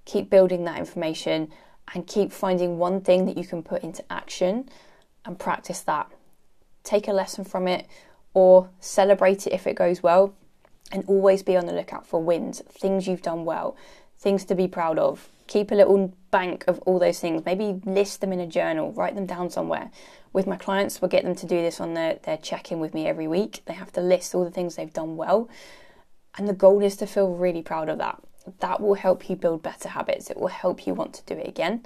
Keep 0.06 0.30
building 0.30 0.64
that 0.64 0.78
information 0.78 1.50
and 1.92 2.06
keep 2.06 2.32
finding 2.32 2.78
one 2.78 3.00
thing 3.00 3.26
that 3.26 3.36
you 3.36 3.44
can 3.44 3.62
put 3.62 3.82
into 3.82 4.04
action 4.10 4.68
and 5.24 5.38
practice 5.38 5.80
that. 5.82 6.10
Take 6.82 7.08
a 7.08 7.12
lesson 7.12 7.44
from 7.44 7.68
it 7.68 7.86
or 8.32 8.70
celebrate 8.80 9.46
it 9.46 9.52
if 9.52 9.66
it 9.66 9.76
goes 9.76 10.02
well 10.02 10.34
and 10.92 11.04
always 11.06 11.42
be 11.42 11.56
on 11.56 11.66
the 11.66 11.72
lookout 11.72 12.06
for 12.06 12.22
wins, 12.22 12.62
things 12.68 13.06
you've 13.06 13.22
done 13.22 13.44
well, 13.44 13.76
things 14.18 14.44
to 14.46 14.54
be 14.54 14.68
proud 14.68 14.98
of 14.98 15.30
keep 15.46 15.70
a 15.70 15.74
little 15.74 16.12
bank 16.30 16.64
of 16.66 16.78
all 16.80 16.98
those 16.98 17.20
things. 17.20 17.44
Maybe 17.44 17.80
list 17.84 18.20
them 18.20 18.32
in 18.32 18.40
a 18.40 18.46
journal, 18.46 18.92
write 18.92 19.14
them 19.14 19.26
down 19.26 19.50
somewhere. 19.50 19.90
With 20.32 20.46
my 20.46 20.56
clients, 20.56 21.00
we'll 21.00 21.10
get 21.10 21.22
them 21.24 21.34
to 21.36 21.46
do 21.46 21.60
this 21.60 21.80
on 21.80 21.94
their, 21.94 22.18
their 22.24 22.36
check 22.36 22.72
in 22.72 22.80
with 22.80 22.94
me 22.94 23.06
every 23.06 23.28
week. 23.28 23.62
They 23.66 23.74
have 23.74 23.92
to 23.92 24.00
list 24.00 24.34
all 24.34 24.44
the 24.44 24.50
things 24.50 24.76
they've 24.76 24.92
done 24.92 25.16
well. 25.16 25.48
And 26.36 26.48
the 26.48 26.54
goal 26.54 26.82
is 26.82 26.96
to 26.96 27.06
feel 27.06 27.28
really 27.28 27.62
proud 27.62 27.88
of 27.88 27.98
that. 27.98 28.20
That 28.60 28.80
will 28.80 28.94
help 28.94 29.28
you 29.30 29.36
build 29.36 29.62
better 29.62 29.88
habits. 29.88 30.30
It 30.30 30.36
will 30.38 30.48
help 30.48 30.86
you 30.86 30.94
want 30.94 31.14
to 31.14 31.22
do 31.24 31.40
it 31.40 31.48
again. 31.48 31.84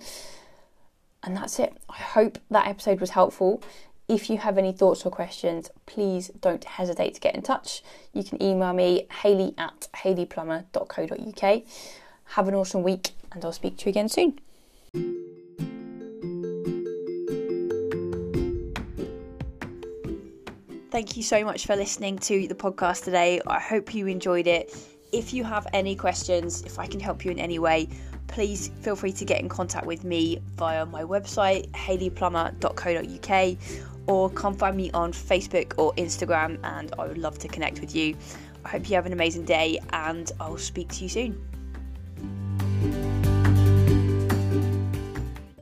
And 1.22 1.36
that's 1.36 1.58
it. 1.58 1.76
I 1.88 1.96
hope 1.96 2.38
that 2.50 2.66
episode 2.66 3.00
was 3.00 3.10
helpful. 3.10 3.62
If 4.08 4.30
you 4.30 4.38
have 4.38 4.56
any 4.56 4.72
thoughts 4.72 5.04
or 5.04 5.10
questions, 5.10 5.70
please 5.84 6.30
don't 6.40 6.64
hesitate 6.64 7.14
to 7.14 7.20
get 7.20 7.34
in 7.34 7.42
touch. 7.42 7.82
You 8.14 8.24
can 8.24 8.42
email 8.42 8.72
me, 8.72 9.06
hayley 9.22 9.54
at 9.58 9.88
hayleyplummer.co.uk. 9.94 11.62
Have 12.24 12.48
an 12.48 12.54
awesome 12.54 12.82
week 12.82 13.10
and 13.32 13.44
I'll 13.44 13.52
speak 13.52 13.76
to 13.78 13.84
you 13.86 13.90
again 13.90 14.08
soon. 14.08 14.38
Thank 20.90 21.18
you 21.18 21.22
so 21.22 21.44
much 21.44 21.66
for 21.66 21.76
listening 21.76 22.18
to 22.20 22.48
the 22.48 22.54
podcast 22.54 23.04
today. 23.04 23.42
I 23.46 23.60
hope 23.60 23.94
you 23.94 24.06
enjoyed 24.06 24.46
it. 24.46 24.74
If 25.10 25.32
you 25.32 25.42
have 25.44 25.66
any 25.72 25.96
questions, 25.96 26.62
if 26.62 26.78
I 26.78 26.86
can 26.86 27.00
help 27.00 27.24
you 27.24 27.30
in 27.30 27.38
any 27.38 27.58
way, 27.58 27.88
please 28.26 28.68
feel 28.82 28.94
free 28.94 29.12
to 29.12 29.24
get 29.24 29.40
in 29.40 29.48
contact 29.48 29.86
with 29.86 30.04
me 30.04 30.42
via 30.56 30.84
my 30.84 31.02
website, 31.02 31.70
hayleyplummer.co.uk, 31.70 33.56
or 34.06 34.30
come 34.30 34.54
find 34.54 34.76
me 34.76 34.90
on 34.92 35.12
Facebook 35.12 35.72
or 35.78 35.94
Instagram, 35.94 36.58
and 36.62 36.92
I 36.98 37.06
would 37.06 37.18
love 37.18 37.38
to 37.38 37.48
connect 37.48 37.80
with 37.80 37.94
you. 37.96 38.16
I 38.64 38.68
hope 38.68 38.88
you 38.90 38.96
have 38.96 39.06
an 39.06 39.14
amazing 39.14 39.44
day, 39.44 39.78
and 39.94 40.30
I'll 40.40 40.58
speak 40.58 40.88
to 40.90 41.04
you 41.04 41.08
soon. 41.08 41.57